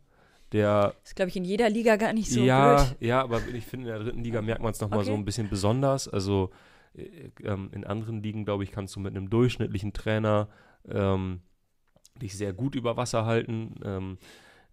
Der 0.51 0.93
Ist, 1.03 1.15
glaube 1.15 1.29
ich, 1.29 1.35
in 1.37 1.45
jeder 1.45 1.69
Liga 1.69 1.95
gar 1.95 2.13
nicht 2.13 2.29
so 2.29 2.41
ja, 2.43 2.83
blöd. 2.83 2.97
ja, 2.99 3.21
aber 3.21 3.41
ich 3.47 3.65
finde, 3.65 3.87
in 3.87 3.93
der 3.95 4.03
dritten 4.03 4.23
Liga 4.23 4.41
merkt 4.41 4.61
man 4.61 4.71
es 4.71 4.81
nochmal 4.81 5.03
so 5.05 5.11
Okay. 5.11 5.19
ein 5.21 5.25
bisschen 5.25 5.49
besonders. 5.49 6.07
Also 6.07 6.51
äh, 6.93 7.29
ähm, 7.43 7.69
in 7.73 7.83
anderen 7.85 8.21
Ligen, 8.21 8.45
glaube 8.45 8.63
ich, 8.63 8.71
kannst 8.71 8.95
du 8.95 8.99
mit 8.99 9.15
einem 9.15 9.29
durchschnittlichen 9.29 9.93
Trainer 9.93 10.49
ähm, 10.89 11.41
dich 12.21 12.35
sehr 12.37 12.53
gut 12.53 12.75
über 12.75 12.97
Wasser 12.97 13.25
halten. 13.25 13.75
Ähm, 13.83 14.17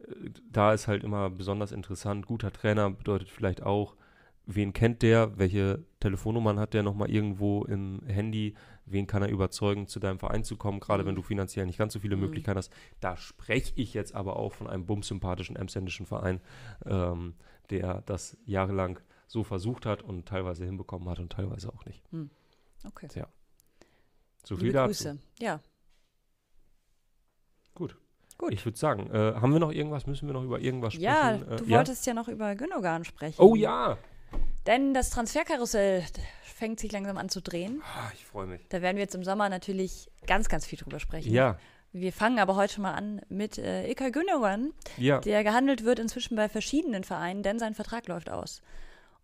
äh, 0.00 0.30
da 0.50 0.72
ist 0.72 0.88
halt 0.88 1.04
immer 1.04 1.30
besonders 1.30 1.72
interessant. 1.72 2.26
Guter 2.26 2.52
Trainer 2.52 2.90
bedeutet 2.90 3.30
vielleicht 3.30 3.62
auch, 3.62 3.96
wen 4.50 4.72
kennt 4.72 5.02
der, 5.02 5.36
welche 5.38 5.84
Telefonnummern 6.00 6.58
hat 6.58 6.72
der 6.72 6.82
nochmal 6.82 7.10
irgendwo 7.10 7.64
im 7.64 8.00
Handy, 8.06 8.54
wen 8.86 9.06
kann 9.06 9.22
er 9.22 9.28
überzeugen, 9.28 9.86
zu 9.86 10.00
deinem 10.00 10.18
Verein 10.18 10.42
zu 10.42 10.56
kommen, 10.56 10.80
gerade 10.80 11.04
wenn 11.04 11.14
du 11.14 11.20
finanziell 11.22 11.66
nicht 11.66 11.76
ganz 11.78 11.92
so 11.92 12.00
viele 12.00 12.16
Mhm. 12.16 12.22
Möglichkeiten 12.22 12.56
hast. 12.56 12.72
Da 13.00 13.18
spreche 13.18 13.74
ich 13.76 13.92
jetzt 13.92 14.14
aber 14.14 14.36
auch 14.36 14.54
von 14.54 14.66
einem 14.66 14.86
bumsympathischen 14.86 15.54
emsländischen 15.54 16.06
Verein, 16.06 16.40
ähm, 16.86 17.34
der 17.68 18.00
das 18.06 18.38
jahrelang 18.46 18.98
so 19.26 19.44
versucht 19.44 19.84
hat 19.84 20.00
und 20.00 20.26
teilweise 20.26 20.64
hinbekommen 20.64 21.08
hat 21.10 21.18
und 21.18 21.30
teilweise 21.30 21.68
auch 21.70 21.84
nicht. 21.84 22.02
Okay. 22.86 23.08
So 24.44 24.56
viel 24.56 24.68
Liebe 24.68 24.78
dazu. 24.78 24.86
Grüße. 24.88 25.18
Ja. 25.40 25.60
Gut. 27.74 27.96
Gut. 28.38 28.52
Ich 28.52 28.64
würde 28.64 28.78
sagen, 28.78 29.10
äh, 29.10 29.34
haben 29.34 29.52
wir 29.52 29.58
noch 29.60 29.72
irgendwas? 29.72 30.06
Müssen 30.06 30.26
wir 30.28 30.32
noch 30.32 30.44
über 30.44 30.60
irgendwas 30.60 30.94
sprechen? 30.94 31.04
Ja, 31.04 31.34
Äh, 31.34 31.56
du 31.56 31.68
wolltest 31.68 32.06
ja 32.06 32.14
noch 32.14 32.28
über 32.28 32.54
Gündogan 32.54 33.04
sprechen. 33.04 33.40
Oh 33.42 33.54
ja! 33.56 33.98
Denn 34.66 34.94
das 34.94 35.10
Transferkarussell 35.10 36.04
fängt 36.42 36.80
sich 36.80 36.92
langsam 36.92 37.16
an 37.16 37.28
zu 37.28 37.40
drehen. 37.40 37.82
Ah, 37.96 38.10
ich 38.14 38.24
freue 38.24 38.46
mich. 38.46 38.60
Da 38.68 38.82
werden 38.82 38.96
wir 38.96 39.02
jetzt 39.04 39.14
im 39.14 39.24
Sommer 39.24 39.48
natürlich 39.48 40.10
ganz, 40.26 40.48
ganz 40.48 40.66
viel 40.66 40.78
drüber 40.78 40.98
sprechen. 41.00 41.32
Ja, 41.32 41.58
Wir 41.92 42.12
fangen 42.12 42.38
aber 42.38 42.56
heute 42.56 42.74
schon 42.74 42.82
mal 42.82 42.94
an 42.94 43.22
mit 43.28 43.56
äh, 43.58 43.86
Ilkay 43.88 44.10
Gündogan, 44.10 44.72
ja. 44.98 45.20
der 45.20 45.42
gehandelt 45.44 45.84
wird 45.84 45.98
inzwischen 45.98 46.36
bei 46.36 46.48
verschiedenen 46.48 47.04
Vereinen, 47.04 47.42
denn 47.42 47.58
sein 47.58 47.74
Vertrag 47.74 48.08
läuft 48.08 48.28
aus. 48.28 48.60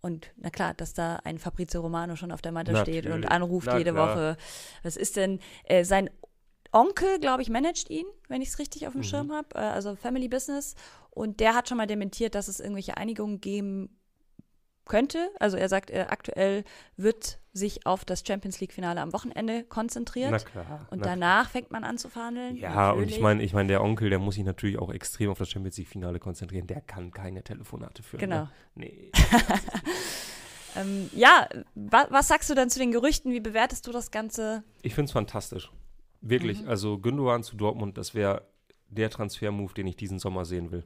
Und 0.00 0.30
na 0.36 0.50
klar, 0.50 0.74
dass 0.74 0.92
da 0.94 1.16
ein 1.24 1.38
Fabrizio 1.38 1.80
Romano 1.80 2.14
schon 2.16 2.30
auf 2.30 2.40
der 2.42 2.52
Matte 2.52 2.76
steht 2.76 3.04
und 3.06 3.10
Natürlich. 3.22 3.30
anruft 3.30 3.66
Na 3.66 3.78
jede 3.78 3.92
klar. 3.92 4.14
Woche. 4.16 4.36
Was 4.82 4.96
ist 4.96 5.16
denn 5.16 5.40
äh, 5.64 5.84
sein 5.84 6.10
Onkel, 6.72 7.18
glaube 7.20 7.42
ich, 7.42 7.48
managt 7.50 7.88
ihn, 7.90 8.06
wenn 8.28 8.42
ich 8.42 8.48
es 8.48 8.58
richtig 8.58 8.86
auf 8.86 8.92
dem 8.92 9.00
Mhm. 9.00 9.04
Schirm 9.04 9.32
habe, 9.32 9.48
äh, 9.54 9.58
also 9.58 9.96
Family 9.96 10.28
Business. 10.28 10.74
Und 11.10 11.40
der 11.40 11.54
hat 11.54 11.68
schon 11.68 11.78
mal 11.78 11.86
dementiert, 11.86 12.34
dass 12.34 12.48
es 12.48 12.60
irgendwelche 12.60 12.96
Einigungen 12.96 13.40
geben 13.40 13.96
könnte. 14.84 15.30
Also 15.38 15.56
er 15.56 15.68
sagt, 15.68 15.90
äh, 15.90 16.06
aktuell 16.08 16.64
wird 16.96 17.38
sich 17.52 17.86
auf 17.86 18.04
das 18.04 18.24
Champions 18.26 18.60
League-Finale 18.60 19.00
am 19.00 19.12
Wochenende 19.12 19.64
konzentriert. 19.64 20.30
Na 20.30 20.38
klar. 20.38 20.86
und 20.90 21.00
na 21.00 21.06
danach 21.06 21.50
fängt 21.50 21.70
man 21.70 21.84
an 21.84 21.98
zu 21.98 22.08
verhandeln. 22.08 22.56
Ja, 22.56 22.90
und 22.90 23.04
ich 23.04 23.04
Natürlich. 23.04 23.20
meine, 23.22 23.42
ich 23.42 23.52
meine, 23.52 23.68
der 23.68 23.82
Onkel, 23.82 24.10
der 24.10 24.18
muss 24.18 24.34
sich 24.34 24.44
natürlich 24.44 24.78
auch 24.78 24.92
extrem 24.92 25.30
auf 25.30 25.38
das 25.38 25.50
Champions 25.50 25.76
League-Finale 25.78 26.18
konzentrieren. 26.18 26.66
Der 26.66 26.80
kann 26.80 27.12
keine 27.12 27.42
Telefonate 27.42 28.02
führen. 28.02 28.20
Genau. 28.20 28.42
Ne? 28.42 28.50
Nee. 28.74 29.12
Ähm, 30.76 31.10
ja, 31.14 31.48
wa 31.74 32.06
was 32.10 32.28
sagst 32.28 32.50
du 32.50 32.54
dann 32.54 32.70
zu 32.70 32.78
den 32.78 32.90
Gerüchten? 32.90 33.32
Wie 33.32 33.40
bewertest 33.40 33.86
du 33.86 33.92
das 33.92 34.10
Ganze? 34.10 34.64
Ich 34.82 34.94
finde 34.94 35.06
es 35.06 35.12
fantastisch. 35.12 35.70
Wirklich. 36.20 36.62
Mhm. 36.62 36.68
Also 36.68 36.98
Gündogan 36.98 37.42
zu 37.42 37.56
Dortmund, 37.56 37.98
das 37.98 38.14
wäre 38.14 38.46
der 38.88 39.10
Transfer-Move, 39.10 39.74
den 39.74 39.86
ich 39.86 39.96
diesen 39.96 40.18
Sommer 40.18 40.44
sehen 40.44 40.70
will. 40.70 40.84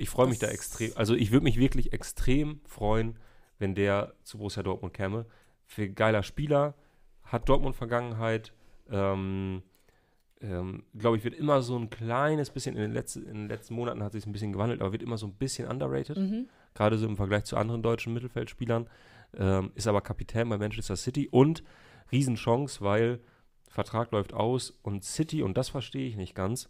Ich 0.00 0.08
freue 0.08 0.28
mich 0.28 0.38
da 0.38 0.48
extrem. 0.48 0.92
Also 0.96 1.14
ich 1.14 1.30
würde 1.30 1.44
mich 1.44 1.58
wirklich 1.58 1.92
extrem 1.92 2.60
freuen, 2.64 3.18
wenn 3.58 3.74
der 3.74 4.14
zu 4.22 4.38
Borussia 4.38 4.62
Dortmund 4.62 4.94
käme. 4.94 5.26
Für 5.66 5.88
geiler 5.88 6.22
Spieler, 6.22 6.74
hat 7.24 7.48
Dortmund-Vergangenheit. 7.48 8.52
Ähm, 8.90 9.62
ähm, 10.40 10.84
glaube 10.98 11.18
ich, 11.18 11.24
wird 11.24 11.34
immer 11.34 11.60
so 11.60 11.76
ein 11.78 11.90
kleines 11.90 12.50
bisschen, 12.50 12.74
in 12.74 12.80
den, 12.80 12.92
letzten, 12.92 13.26
in 13.26 13.34
den 13.34 13.48
letzten 13.48 13.74
Monaten 13.74 14.02
hat 14.02 14.12
sich 14.12 14.24
ein 14.26 14.32
bisschen 14.32 14.52
gewandelt, 14.52 14.80
aber 14.80 14.92
wird 14.92 15.02
immer 15.02 15.18
so 15.18 15.26
ein 15.26 15.34
bisschen 15.34 15.68
underrated. 15.68 16.16
Mhm. 16.16 16.48
gerade 16.74 16.96
so 16.96 17.06
im 17.06 17.16
Vergleich 17.16 17.44
zu 17.44 17.56
anderen 17.56 17.82
deutschen 17.82 18.14
Mittelfeldspielern. 18.14 18.88
Ähm, 19.36 19.70
ist 19.74 19.86
aber 19.86 20.00
Kapitän 20.00 20.48
bei 20.48 20.56
Manchester 20.56 20.96
City 20.96 21.28
und 21.30 21.62
Riesenchance, 22.10 22.80
weil 22.80 23.20
Vertrag 23.68 24.10
läuft 24.12 24.32
aus 24.32 24.70
und 24.82 25.04
City, 25.04 25.42
und 25.42 25.56
das 25.56 25.68
verstehe 25.68 26.08
ich 26.08 26.16
nicht 26.16 26.34
ganz, 26.34 26.68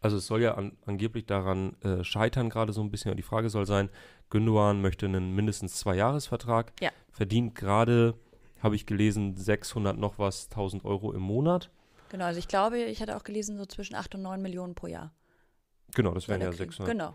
also 0.00 0.16
es 0.16 0.26
soll 0.26 0.42
ja 0.42 0.54
an, 0.54 0.76
angeblich 0.86 1.26
daran 1.26 1.74
äh, 1.82 2.04
scheitern 2.04 2.50
gerade 2.50 2.72
so 2.72 2.80
ein 2.82 2.90
bisschen, 2.90 3.16
die 3.16 3.22
Frage 3.22 3.50
soll 3.50 3.66
sein, 3.66 3.88
Gündogan 4.30 4.80
möchte 4.80 5.06
einen 5.06 5.34
mindestens 5.34 5.74
Zwei-Jahres-Vertrag, 5.76 6.72
Ja. 6.80 6.90
verdient 7.10 7.54
gerade, 7.54 8.14
habe 8.62 8.74
ich 8.76 8.86
gelesen, 8.86 9.34
600 9.36 9.96
noch 9.96 10.18
was, 10.18 10.46
1000 10.50 10.84
Euro 10.84 11.12
im 11.12 11.22
Monat. 11.22 11.70
Genau, 12.10 12.24
also 12.24 12.38
ich 12.38 12.48
glaube, 12.48 12.78
ich 12.78 13.00
hatte 13.02 13.16
auch 13.16 13.24
gelesen, 13.24 13.56
so 13.58 13.66
zwischen 13.66 13.94
8 13.94 14.14
und 14.14 14.22
9 14.22 14.40
Millionen 14.40 14.74
pro 14.74 14.86
Jahr. 14.86 15.12
Genau, 15.94 16.12
das 16.14 16.28
wären 16.28 16.40
ja 16.40 16.48
kriegen. 16.50 16.70
600, 16.70 16.92
Genau, 16.92 17.14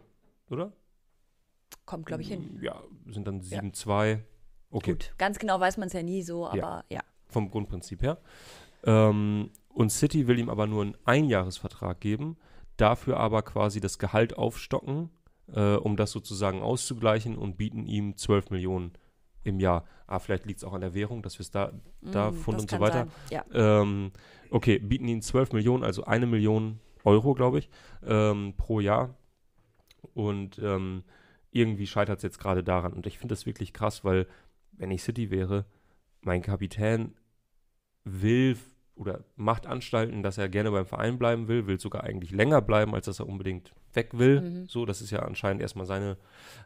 oder? 0.50 0.72
kommt, 1.86 2.06
glaube 2.06 2.22
ich, 2.22 2.30
hin. 2.30 2.60
Ja, 2.62 2.82
sind 3.08 3.28
dann 3.28 3.42
Ja. 3.42 3.60
7,2. 3.60 4.20
Okay. 4.72 4.92
Gut, 4.92 5.14
ganz 5.18 5.38
genau 5.40 5.60
weiß 5.60 5.78
man 5.78 5.88
es 5.88 5.94
ja 5.94 6.02
nie 6.02 6.24
so, 6.24 6.48
aber 6.48 6.84
ja. 6.90 7.02
vom 7.28 7.52
Grundprinzip 7.52 8.02
her. 8.02 8.18
Ähm, 8.86 9.52
und 9.70 9.92
City 9.92 10.28
will 10.28 10.40
ihm 10.40 10.50
aber 10.50 10.66
nur 10.68 10.82
einen 10.84 10.98
Einjahresvertrag 11.06 12.00
geben, 12.00 12.38
dafür 12.78 13.18
aber 13.18 13.42
quasi 13.42 13.80
das 13.80 14.00
Gehalt 14.00 14.38
aufstocken, 14.38 15.10
äh, 15.54 15.76
um 15.76 15.96
das 15.96 16.12
sozusagen 16.12 16.62
auszugleichen 16.62 17.38
und 17.38 17.58
bieten 17.58 17.86
ihm 17.86 18.18
12 18.18 18.50
Millionen 18.50 18.94
im 19.44 19.60
Jahr. 19.60 19.86
Ah, 20.08 20.20
vielleicht 20.20 20.46
liegt 20.46 20.60
es 20.60 20.64
auch 20.64 20.74
an 20.74 20.82
der 20.82 20.94
Währung, 20.94 21.22
dass 21.22 21.38
wir 21.38 21.44
es 21.44 21.52
da, 21.52 21.72
da 22.02 22.32
Mm, 22.32 22.36
das 22.46 22.62
und 22.62 22.70
so 22.70 22.80
weiter. 22.80 23.08
Ja. 23.30 23.44
Ähm, 23.54 24.12
okay, 24.50 24.80
bieten 24.80 25.08
ihm 25.08 25.22
12 25.22 25.54
Millionen, 25.54 25.84
also 25.84 26.06
eine 26.06 26.26
Million 26.26 26.80
Euro, 27.04 27.34
glaube 27.34 27.60
ich, 27.60 27.70
ähm, 28.06 28.54
pro 28.58 28.80
Jahr. 28.80 29.16
Und 30.14 30.60
ähm, 30.60 31.04
irgendwie 31.52 31.88
scheitert 31.88 32.18
es 32.18 32.24
jetzt 32.24 32.40
gerade 32.40 32.64
daran. 32.64 32.94
Und 32.94 33.08
ich 33.08 33.18
finde 33.18 33.34
das 33.34 33.46
wirklich 33.46 33.74
krass, 33.74 34.04
weil 34.04 34.28
wenn 34.72 34.92
ich 34.92 35.04
City 35.04 35.30
wäre, 35.30 35.66
mein 36.22 36.42
Kapitän 36.42 37.16
will 38.04 38.58
oder 38.96 39.24
macht 39.36 39.66
Anstalten, 39.66 40.24
dass 40.24 40.38
er 40.38 40.50
gerne 40.50 40.72
beim 40.72 40.86
Verein 40.86 41.18
bleiben 41.18 41.48
will, 41.48 41.68
will 41.68 41.80
sogar 41.80 42.04
eigentlich 42.04 42.32
länger 42.32 42.62
bleiben, 42.62 42.94
als 42.94 43.06
dass 43.06 43.20
er 43.20 43.28
unbedingt 43.28 43.74
weg 43.94 44.12
will. 44.14 44.42
Mhm. 44.42 44.68
So, 44.68 44.86
das 44.86 45.02
ist 45.02 45.12
ja 45.12 45.20
anscheinend 45.20 45.62
erstmal 45.62 45.86
seine, 45.86 46.18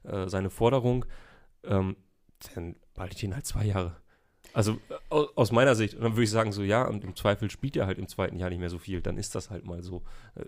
äh, 0.03 0.27
seine 0.27 0.49
Forderung. 0.49 1.05
Ähm, 1.63 1.95
dann 2.53 2.75
behalte 2.93 3.15
ich 3.15 3.23
ihn 3.23 3.33
halt 3.33 3.45
zwei 3.45 3.65
Jahre. 3.65 3.95
Also 4.53 4.79
aus, 5.09 5.27
aus 5.35 5.51
meiner 5.51 5.75
Sicht, 5.75 5.95
und 5.95 6.03
dann 6.03 6.13
würde 6.13 6.23
ich 6.23 6.31
sagen, 6.31 6.51
so 6.51 6.63
ja, 6.63 6.87
und 6.87 7.03
im 7.03 7.15
Zweifel 7.15 7.49
spielt 7.49 7.75
er 7.75 7.85
halt 7.85 7.97
im 7.97 8.07
zweiten 8.07 8.37
Jahr 8.37 8.49
nicht 8.49 8.59
mehr 8.59 8.69
so 8.69 8.79
viel, 8.79 9.01
dann 9.01 9.17
ist 9.17 9.35
das 9.35 9.49
halt 9.49 9.65
mal 9.65 9.81
so. 9.83 10.03
Äh, 10.35 10.45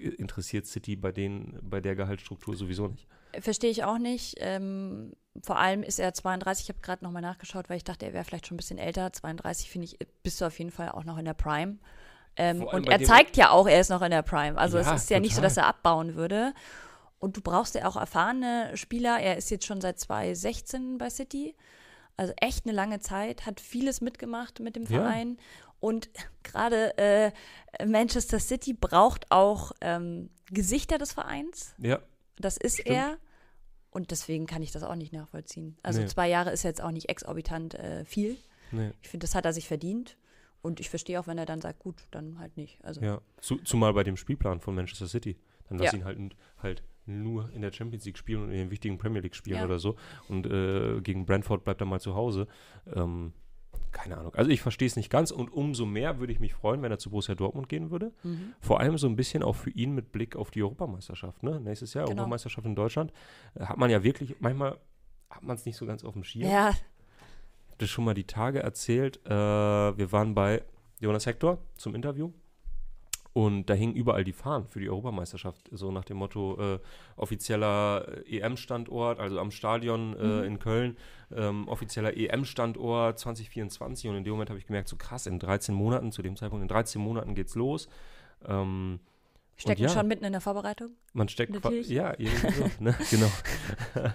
interessiert 0.00 0.66
City 0.66 0.96
bei 0.96 1.12
denen, 1.12 1.58
bei 1.60 1.80
der 1.80 1.96
Gehaltsstruktur 1.96 2.56
sowieso 2.56 2.88
nicht. 2.88 3.08
Verstehe 3.40 3.70
ich 3.70 3.84
auch 3.84 3.98
nicht. 3.98 4.36
Ähm, 4.38 5.12
vor 5.44 5.58
allem 5.58 5.82
ist 5.82 5.98
er 5.98 6.14
32. 6.14 6.64
Ich 6.64 6.68
habe 6.68 6.80
gerade 6.80 7.04
nochmal 7.04 7.22
nachgeschaut, 7.22 7.68
weil 7.68 7.76
ich 7.78 7.84
dachte, 7.84 8.06
er 8.06 8.12
wäre 8.12 8.24
vielleicht 8.24 8.46
schon 8.46 8.54
ein 8.54 8.58
bisschen 8.58 8.78
älter. 8.78 9.12
32 9.12 9.70
finde 9.70 9.86
ich, 9.86 9.98
bist 10.22 10.40
du 10.40 10.44
auf 10.46 10.58
jeden 10.58 10.70
Fall 10.70 10.90
auch 10.90 11.04
noch 11.04 11.18
in 11.18 11.24
der 11.24 11.34
Prime. 11.34 11.78
Ähm, 12.36 12.62
und 12.62 12.88
er 12.88 13.02
zeigt 13.02 13.36
ja 13.36 13.50
auch, 13.50 13.66
er 13.66 13.80
ist 13.80 13.90
noch 13.90 14.02
in 14.02 14.10
der 14.10 14.22
Prime. 14.22 14.56
Also 14.58 14.78
Ja, 14.78 14.94
es 14.94 15.02
ist 15.02 15.10
ja 15.10 15.18
nicht 15.20 15.32
so, 15.32 15.36
total. 15.40 15.48
dass 15.48 15.56
er 15.56 15.66
abbauen 15.66 16.14
würde. 16.14 16.52
Und 17.18 17.36
du 17.36 17.40
brauchst 17.40 17.74
ja 17.74 17.86
auch 17.88 17.96
erfahrene 17.96 18.76
Spieler. 18.76 19.18
Er 19.18 19.36
ist 19.36 19.50
jetzt 19.50 19.66
schon 19.66 19.80
seit 19.80 19.98
2016 19.98 20.98
bei 20.98 21.10
City. 21.10 21.56
Also 22.16 22.32
echt 22.40 22.64
eine 22.66 22.74
lange 22.74 23.00
Zeit, 23.00 23.46
hat 23.46 23.60
vieles 23.60 24.00
mitgemacht 24.00 24.60
mit 24.60 24.76
dem 24.76 24.84
Ja. 24.84 25.02
Verein. 25.02 25.36
Und 25.80 26.10
gerade 26.42 26.96
äh, 26.98 27.30
Manchester 27.86 28.40
City 28.40 28.72
braucht 28.72 29.30
auch 29.30 29.72
ähm, 29.80 30.30
Gesichter 30.50 30.98
des 30.98 31.12
Vereins. 31.12 31.74
Ja, 31.78 32.00
Das 32.38 32.56
ist 32.56 32.80
Stimmt. 32.80 32.88
er. 32.96 33.16
Und 33.98 34.12
deswegen 34.12 34.46
kann 34.46 34.62
ich 34.62 34.70
das 34.70 34.84
auch 34.84 34.94
nicht 34.94 35.12
nachvollziehen. 35.12 35.76
Also 35.82 36.00
Nee. 36.00 36.06
zwei 36.06 36.28
Jahre 36.28 36.52
ist 36.52 36.62
jetzt 36.62 36.80
auch 36.80 36.92
nicht 36.92 37.08
exorbitant 37.08 37.74
äh, 37.74 38.04
viel. 38.04 38.36
nee. 38.70 38.92
Ich 39.02 39.08
finde, 39.08 39.24
das 39.24 39.34
hat 39.34 39.44
er 39.44 39.52
sich 39.52 39.66
verdient. 39.66 40.16
Und 40.62 40.78
ich 40.78 40.88
verstehe 40.88 41.18
auch, 41.18 41.26
wenn 41.26 41.36
er 41.36 41.46
dann 41.46 41.60
sagt, 41.60 41.80
gut, 41.80 42.06
dann 42.12 42.38
halt 42.38 42.56
nicht. 42.56 42.78
Also 42.84 43.00
Ja, 43.00 43.20
Zu, 43.40 43.56
zumal 43.56 43.92
bei 43.94 44.04
dem 44.04 44.16
Spielplan 44.16 44.60
von 44.60 44.76
Manchester 44.76 45.08
City. 45.08 45.36
Dann 45.68 45.78
lass 45.78 45.92
Ja. 45.92 45.98
ihn 45.98 46.04
halt, 46.04 46.18
halt 46.58 46.82
nur 47.06 47.50
in 47.52 47.60
der 47.62 47.72
Champions 47.72 48.04
League 48.04 48.18
spielen 48.18 48.42
und 48.44 48.50
in 48.52 48.58
den 48.58 48.70
wichtigen 48.70 48.98
Premier 48.98 49.20
League 49.20 49.34
spielen 49.34 49.58
Ja. 49.58 49.64
oder 49.64 49.80
so. 49.80 49.96
Und 50.28 50.46
äh, 50.46 51.00
gegen 51.00 51.26
Brentford 51.26 51.64
bleibt 51.64 51.80
er 51.80 51.86
mal 51.86 51.98
zu 52.00 52.14
Hause. 52.14 52.46
Ähm, 52.94 53.32
keine 53.92 54.18
Ahnung. 54.18 54.34
Also 54.34 54.50
ich 54.50 54.60
verstehe 54.60 54.86
es 54.86 54.96
nicht 54.96 55.10
ganz 55.10 55.30
und 55.30 55.52
umso 55.52 55.86
mehr 55.86 56.18
würde 56.20 56.32
ich 56.32 56.40
mich 56.40 56.54
freuen, 56.54 56.82
wenn 56.82 56.90
er 56.92 56.98
zu 56.98 57.10
Borussia 57.10 57.34
Dortmund 57.34 57.68
gehen 57.68 57.90
würde. 57.90 58.12
mhm. 58.22 58.54
Vor 58.60 58.80
allem 58.80 58.98
so 58.98 59.06
ein 59.08 59.16
bisschen 59.16 59.42
auch 59.42 59.56
für 59.56 59.70
ihn 59.70 59.94
mit 59.94 60.12
Blick 60.12 60.36
auf 60.36 60.50
die 60.50 60.62
Europameisterschaft. 60.62 61.42
Ne? 61.42 61.60
Nächstes 61.60 61.94
Jahr 61.94 62.04
Genau. 62.04 62.22
Europameisterschaft 62.22 62.66
in 62.66 62.74
Deutschland. 62.74 63.12
Äh, 63.54 63.64
hat 63.64 63.76
man 63.78 63.90
ja 63.90 64.02
wirklich, 64.02 64.36
manchmal 64.40 64.78
hat 65.30 65.42
man 65.42 65.56
es 65.56 65.64
nicht 65.66 65.76
so 65.76 65.86
ganz 65.86 66.04
auf 66.04 66.14
dem 66.14 66.24
Schirm. 66.24 66.48
ja, 66.50 66.70
Ich 66.70 66.76
habe 67.66 67.78
das 67.78 67.90
schon 67.90 68.04
mal 68.04 68.14
die 68.14 68.24
Tage 68.24 68.60
erzählt. 68.62 69.20
Äh, 69.26 69.30
wir 69.30 70.12
waren 70.12 70.34
bei 70.34 70.62
Jonas 71.00 71.26
Hector 71.26 71.58
zum 71.76 71.94
Interview. 71.94 72.32
Und 73.34 73.66
da 73.66 73.74
hingen 73.74 73.94
überall 73.94 74.24
die 74.24 74.32
Fahnen 74.32 74.66
für 74.66 74.80
die 74.80 74.88
Europameisterschaft, 74.88 75.68
so 75.70 75.92
nach 75.92 76.04
dem 76.04 76.16
Motto 76.16 76.58
äh, 76.60 76.78
offizieller 77.16 78.24
äh, 78.26 78.38
EM-Standort, 78.38 79.20
also 79.20 79.38
am 79.38 79.50
Stadion 79.50 80.16
äh, 80.16 80.24
Mhm. 80.24 80.44
in 80.44 80.58
Köln, 80.58 80.96
ähm, 81.34 81.68
offizieller 81.68 82.16
EM-Standort 82.16 83.18
2024. 83.18 84.10
Und 84.10 84.16
in 84.16 84.24
dem 84.24 84.32
Moment 84.32 84.50
habe 84.50 84.58
ich 84.58 84.66
gemerkt, 84.66 84.88
so 84.88 84.96
krass, 84.96 85.26
in 85.26 85.38
13 85.38 85.74
Monaten, 85.74 86.10
zu 86.10 86.22
dem 86.22 86.36
Zeitpunkt, 86.36 86.62
in 86.62 86.68
13 86.68 87.00
Monaten 87.00 87.34
geht's 87.34 87.54
los. 87.54 87.88
Ähm, 88.46 89.00
stecken 89.56 89.82
ja. 89.82 89.88
schon 89.88 90.08
mitten 90.08 90.24
in 90.24 90.32
der 90.32 90.40
Vorbereitung. 90.40 90.90
man 91.12 91.28
steckt 91.28 91.52
ja, 91.54 92.14
so, 92.18 92.70
ne? 92.80 92.96
genau. 93.10 93.30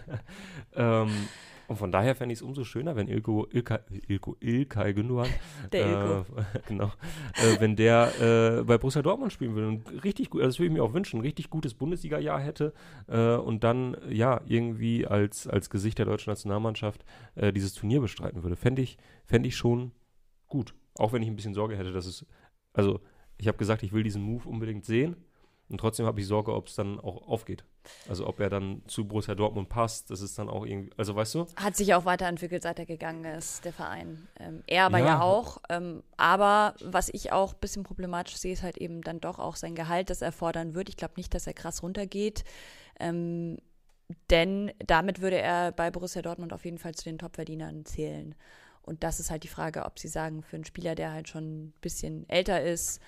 ähm, 0.75 1.27
und 1.67 1.77
von 1.77 1.91
daher 1.91 2.15
fände 2.15 2.33
ich 2.33 2.39
es 2.39 2.41
umso 2.41 2.63
schöner, 2.63 2.95
wenn 2.95 3.07
Ilko, 3.07 3.47
Ilka, 3.51 3.79
Ilko, 4.07 4.35
Ilkay 4.39 4.93
Gündogan, 4.93 5.29
Der 5.71 5.85
Ilko. 5.87 6.39
äh, 6.39 6.59
genau, 6.67 6.91
äh, 7.35 7.59
wenn 7.59 7.75
der 7.75 8.59
äh, 8.59 8.63
bei 8.63 8.77
Borussia 8.77 9.01
Dortmund 9.01 9.31
spielen 9.31 9.55
würde 9.55 9.67
und 9.69 10.03
richtig 10.03 10.29
gut, 10.29 10.41
also 10.41 10.49
das 10.49 10.59
würde 10.59 10.67
ich 10.67 10.73
mir 10.73 10.83
auch 10.83 10.93
wünschen, 10.93 11.19
ein 11.19 11.23
richtig 11.23 11.49
gutes 11.49 11.73
Bundesliga-Jahr 11.73 12.39
hätte 12.39 12.73
äh, 13.07 13.35
und 13.35 13.63
dann 13.63 13.97
ja 14.09 14.41
irgendwie 14.45 15.07
als, 15.07 15.47
als 15.47 15.69
Gesicht 15.69 15.97
der 15.99 16.05
deutschen 16.05 16.31
Nationalmannschaft 16.31 17.05
äh, 17.35 17.53
dieses 17.53 17.73
Turnier 17.73 18.01
bestreiten 18.01 18.43
würde. 18.43 18.55
Fände 18.55 18.81
ich, 18.81 18.97
fänd 19.25 19.45
ich 19.45 19.55
schon 19.55 19.91
gut. 20.47 20.73
Auch 20.97 21.13
wenn 21.13 21.21
ich 21.23 21.29
ein 21.29 21.35
bisschen 21.35 21.53
Sorge 21.53 21.77
hätte, 21.77 21.91
dass 21.91 22.05
es, 22.05 22.25
also 22.73 22.99
ich 23.37 23.47
habe 23.47 23.57
gesagt, 23.57 23.83
ich 23.83 23.93
will 23.93 24.03
diesen 24.03 24.21
Move 24.21 24.47
unbedingt 24.47 24.85
sehen. 24.85 25.15
Und 25.69 25.79
trotzdem 25.79 26.05
habe 26.05 26.19
ich 26.19 26.27
Sorge, 26.27 26.53
ob 26.53 26.67
es 26.67 26.75
dann 26.75 26.99
auch 26.99 27.27
aufgeht. 27.27 27.63
Also 28.07 28.27
ob 28.27 28.39
er 28.39 28.49
dann 28.49 28.81
zu 28.87 29.05
Borussia 29.07 29.33
Dortmund 29.33 29.69
passt, 29.69 30.09
das 30.11 30.21
ist 30.21 30.37
dann 30.37 30.49
auch 30.49 30.65
irgendwie, 30.65 30.91
also 30.97 31.15
weißt 31.15 31.35
du? 31.35 31.47
Hat 31.55 31.75
sich 31.75 31.93
auch 31.95 32.05
weiterentwickelt, 32.05 32.63
seit 32.63 32.79
er 32.79 32.85
gegangen 32.85 33.25
ist, 33.25 33.65
der 33.65 33.73
Verein. 33.73 34.27
Ähm, 34.39 34.63
er 34.67 34.85
aber 34.85 34.99
ja, 34.99 35.05
Ja. 35.05 35.21
auch. 35.21 35.57
Ähm, 35.69 36.03
aber 36.17 36.75
was 36.81 37.09
ich 37.09 37.31
auch 37.31 37.53
ein 37.53 37.59
bisschen 37.59 37.83
problematisch 37.83 38.35
sehe, 38.37 38.53
ist 38.53 38.63
halt 38.63 38.77
eben 38.77 39.01
dann 39.01 39.19
doch 39.19 39.39
auch 39.39 39.55
sein 39.55 39.73
Gehalt, 39.75 40.09
das 40.09 40.21
er 40.21 40.31
fordern 40.31 40.75
wird. 40.75 40.89
Ich 40.89 40.97
glaube 40.97 41.15
nicht, 41.17 41.33
dass 41.33 41.47
er 41.47 41.53
krass 41.53 41.81
runtergeht. 41.81 42.43
Ähm, 42.99 43.57
denn 44.29 44.71
damit 44.85 45.21
würde 45.21 45.37
er 45.39 45.71
bei 45.71 45.89
Borussia 45.89 46.21
Dortmund 46.21 46.53
auf 46.53 46.65
jeden 46.65 46.77
Fall 46.77 46.93
zu 46.93 47.05
den 47.05 47.17
Topverdienern 47.17 47.85
zählen. 47.85 48.35
Und 48.81 49.03
das 49.03 49.19
ist 49.19 49.31
halt 49.31 49.43
die 49.43 49.47
Frage, 49.49 49.85
ob 49.85 49.97
sie 49.97 50.09
sagen, 50.09 50.43
für 50.43 50.57
einen 50.57 50.65
Spieler, 50.65 50.93
der 50.93 51.13
halt 51.13 51.29
schon 51.29 51.43
ein 51.67 51.73
bisschen 51.81 52.27
älter 52.29 52.61
ist, 52.61 53.01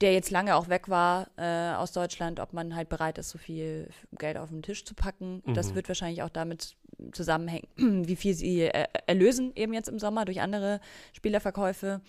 der 0.00 0.12
jetzt 0.12 0.30
lange 0.30 0.54
auch 0.54 0.68
weg 0.68 0.88
war 0.88 1.28
äh, 1.36 1.74
aus 1.74 1.92
Deutschland, 1.92 2.40
ob 2.40 2.52
man 2.52 2.74
halt 2.76 2.88
bereit 2.88 3.18
ist, 3.18 3.30
so 3.30 3.38
viel 3.38 3.88
Geld 4.18 4.36
auf 4.36 4.50
den 4.50 4.62
Tisch 4.62 4.84
zu 4.84 4.94
packen. 4.94 5.42
Das 5.54 5.70
Mhm. 5.70 5.74
wird 5.76 5.88
wahrscheinlich 5.88 6.22
auch 6.22 6.28
damit 6.28 6.76
zusammenhängen, 7.12 7.68
wie 8.06 8.16
viel 8.16 8.34
sie 8.34 8.62
äh, 8.62 8.86
erlösen 9.06 9.52
eben 9.56 9.72
jetzt 9.72 9.88
im 9.88 9.98
Sommer 9.98 10.24
durch 10.24 10.40
andere 10.40 10.80
Spielerverkäufe. 11.12 12.00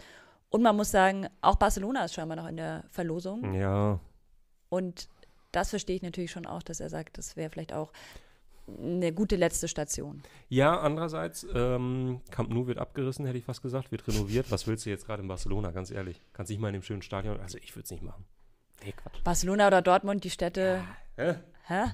Und 0.50 0.62
man 0.62 0.76
muss 0.76 0.92
sagen, 0.92 1.28
auch 1.42 1.56
Barcelona 1.56 2.06
ist 2.06 2.14
scheinbar 2.14 2.36
noch 2.38 2.48
in 2.48 2.58
der 2.58 2.84
Verlosung. 2.90 3.54
Ja. 3.54 4.00
Und 4.70 5.08
das 5.52 5.70
verstehe 5.72 5.96
ich 5.96 6.02
natürlich 6.02 6.32
schon 6.32 6.46
auch, 6.46 6.62
dass 6.64 6.80
er 6.80 6.90
sagt, 6.90 7.18
das 7.18 7.36
wäre 7.36 7.50
vielleicht 7.50 7.74
auch 7.74 7.92
eine 8.78 9.14
gute 9.14 9.36
letzte 9.36 9.68
Station. 9.68 10.22
Ja, 10.50 10.80
andererseits, 10.80 11.46
ähm, 11.54 12.22
Camp 12.32 12.50
Nou 12.50 12.68
wird 12.68 12.78
abgerissen, 12.78 13.26
hätte 13.26 13.38
ich 13.38 13.46
fast 13.46 13.62
gesagt, 13.62 13.92
wird 13.92 14.08
renoviert. 14.08 14.52
Was 14.52 14.68
willst 14.68 14.86
du 14.86 14.90
jetzt 14.90 15.06
gerade 15.06 15.22
in 15.22 15.28
Barcelona, 15.28 15.72
ganz 15.72 15.92
ehrlich? 15.92 16.22
Kannst 16.34 16.50
nicht 16.50 16.60
mal 16.60 16.70
in 16.70 16.74
dem 16.74 16.84
schönen 16.84 17.02
Stadion, 17.02 17.40
also 17.40 17.58
ich 17.58 17.76
würde 17.76 17.86
es 17.86 17.92
nicht 17.92 18.04
machen. 18.04 18.26
Nee, 18.84 18.94
Quatsch. 18.94 19.24
Barcelona 19.24 19.68
oder 19.68 19.82
Dortmund, 19.82 20.24
die 20.24 20.30
Städte. 20.30 20.84
Hä? 21.16 21.36
Hä? 21.68 21.92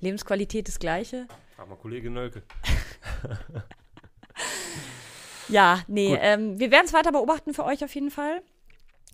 Lebensqualität 0.00 0.68
das 0.68 0.78
gleiche. 0.78 1.26
Frag 1.56 1.68
mal 1.68 1.76
Kollege 1.76 2.10
Nölke. 2.10 2.42
ja, 5.48 5.82
nee, 5.86 6.14
ähm, 6.20 6.58
wir 6.58 6.70
werden 6.70 6.86
es 6.86 6.92
weiter 6.92 7.12
beobachten 7.12 7.54
für 7.54 7.64
euch 7.64 7.84
auf 7.84 7.94
jeden 7.94 8.10
Fall. 8.10 8.42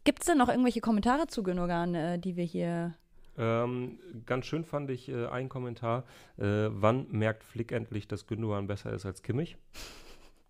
Gibt 0.05 0.21
es 0.21 0.27
denn 0.27 0.39
noch 0.39 0.49
irgendwelche 0.49 0.81
Kommentare 0.81 1.27
zu 1.27 1.43
Gündogan, 1.43 1.95
äh, 1.95 2.19
die 2.19 2.37
wir 2.37 2.45
hier 2.45 2.95
ähm, 3.41 3.99
ganz 4.27 4.45
schön 4.45 4.67
fand 4.67 4.91
ich 4.91 5.09
äh, 5.09 5.27
einen 5.27 5.49
Kommentar. 5.49 6.05
Äh, 6.37 6.69
wann 6.69 7.11
merkt 7.11 7.43
Flick 7.43 7.73
endlich, 7.73 8.07
dass 8.07 8.27
Gündogan 8.27 8.67
besser 8.67 8.93
ist 8.93 9.07
als 9.07 9.23
Kimmich? 9.23 9.57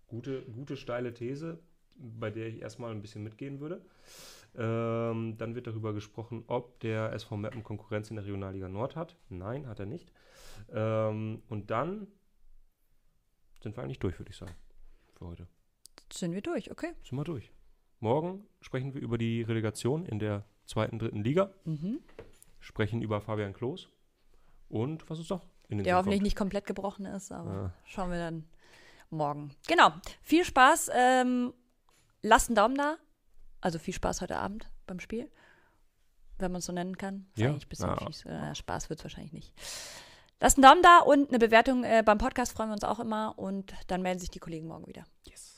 Gute, 0.07 0.41
gute 0.41 0.75
steile 0.75 1.13
These, 1.13 1.59
bei 1.95 2.29
der 2.29 2.47
ich 2.47 2.61
erstmal 2.61 2.91
ein 2.91 3.01
bisschen 3.01 3.23
mitgehen 3.23 3.61
würde. 3.61 3.81
Ähm, 4.57 5.37
dann 5.37 5.55
wird 5.55 5.67
darüber 5.67 5.93
gesprochen, 5.93 6.43
ob 6.47 6.81
der 6.81 7.13
SV 7.13 7.37
Meppen 7.37 7.63
Konkurrenz 7.63 8.09
in 8.09 8.17
der 8.17 8.25
Regionalliga 8.25 8.67
Nord 8.67 8.97
hat. 8.97 9.15
Nein, 9.29 9.67
hat 9.67 9.79
er 9.79 9.85
nicht. 9.85 10.11
Ähm, 10.73 11.43
und 11.47 11.71
dann 11.71 12.07
sind 13.63 13.77
wir 13.77 13.83
eigentlich 13.83 13.99
durch, 13.99 14.19
würde 14.19 14.31
ich 14.31 14.37
sagen, 14.37 14.55
für 15.17 15.27
heute. 15.27 15.47
Sind 16.11 16.33
wir 16.33 16.41
durch, 16.41 16.71
okay. 16.71 16.91
Sind 17.03 17.17
wir 17.17 17.23
durch. 17.23 17.53
Morgen 18.01 18.45
sprechen 18.59 18.93
wir 18.93 18.99
über 19.01 19.17
die 19.17 19.43
Relegation 19.43 20.05
in 20.05 20.19
der 20.19 20.43
zweiten, 20.65 20.99
dritten 20.99 21.23
Liga. 21.23 21.53
Mhm 21.63 22.01
sprechen 22.61 23.01
über 23.01 23.19
Fabian 23.19 23.53
Klos 23.53 23.89
und 24.69 25.09
was 25.09 25.19
ist 25.19 25.29
noch 25.29 25.45
in 25.67 25.77
den 25.77 25.83
Der 25.83 25.97
hoffentlich 25.97 26.19
kommt. 26.19 26.23
nicht 26.23 26.35
komplett 26.37 26.65
gebrochen 26.65 27.05
ist, 27.05 27.31
aber 27.31 27.51
ja. 27.51 27.73
schauen 27.85 28.11
wir 28.11 28.17
dann 28.17 28.45
morgen. 29.09 29.51
Genau. 29.67 29.91
Viel 30.21 30.45
Spaß. 30.45 30.91
Ähm, 30.93 31.53
lasst 32.21 32.49
einen 32.49 32.55
Daumen 32.55 32.75
da. 32.75 32.97
Also 33.59 33.79
viel 33.79 33.93
Spaß 33.93 34.21
heute 34.21 34.37
Abend 34.37 34.69
beim 34.87 34.99
Spiel. 34.99 35.29
Wenn 36.39 36.51
man 36.51 36.59
es 36.59 36.65
so 36.65 36.73
nennen 36.73 36.97
kann. 36.97 37.27
Ist 37.35 37.41
ja. 37.41 37.49
eigentlich 37.49 37.65
ein 37.65 37.69
bisschen 37.69 37.89
ja. 37.89 37.97
fies. 37.97 38.25
Äh, 38.25 38.55
Spaß 38.55 38.89
wird 38.89 38.99
es 38.99 39.05
wahrscheinlich 39.05 39.33
nicht. 39.33 39.53
Lasst 40.39 40.57
einen 40.57 40.63
Daumen 40.63 40.81
da 40.81 40.99
und 40.99 41.29
eine 41.29 41.37
Bewertung 41.37 41.83
äh, 41.83 42.01
beim 42.03 42.17
Podcast 42.17 42.53
freuen 42.53 42.69
wir 42.69 42.73
uns 42.73 42.83
auch 42.83 42.99
immer. 42.99 43.37
Und 43.37 43.73
dann 43.87 44.01
melden 44.01 44.19
sich 44.19 44.31
die 44.31 44.39
Kollegen 44.39 44.67
morgen 44.67 44.87
wieder. 44.87 45.05
Yes. 45.25 45.50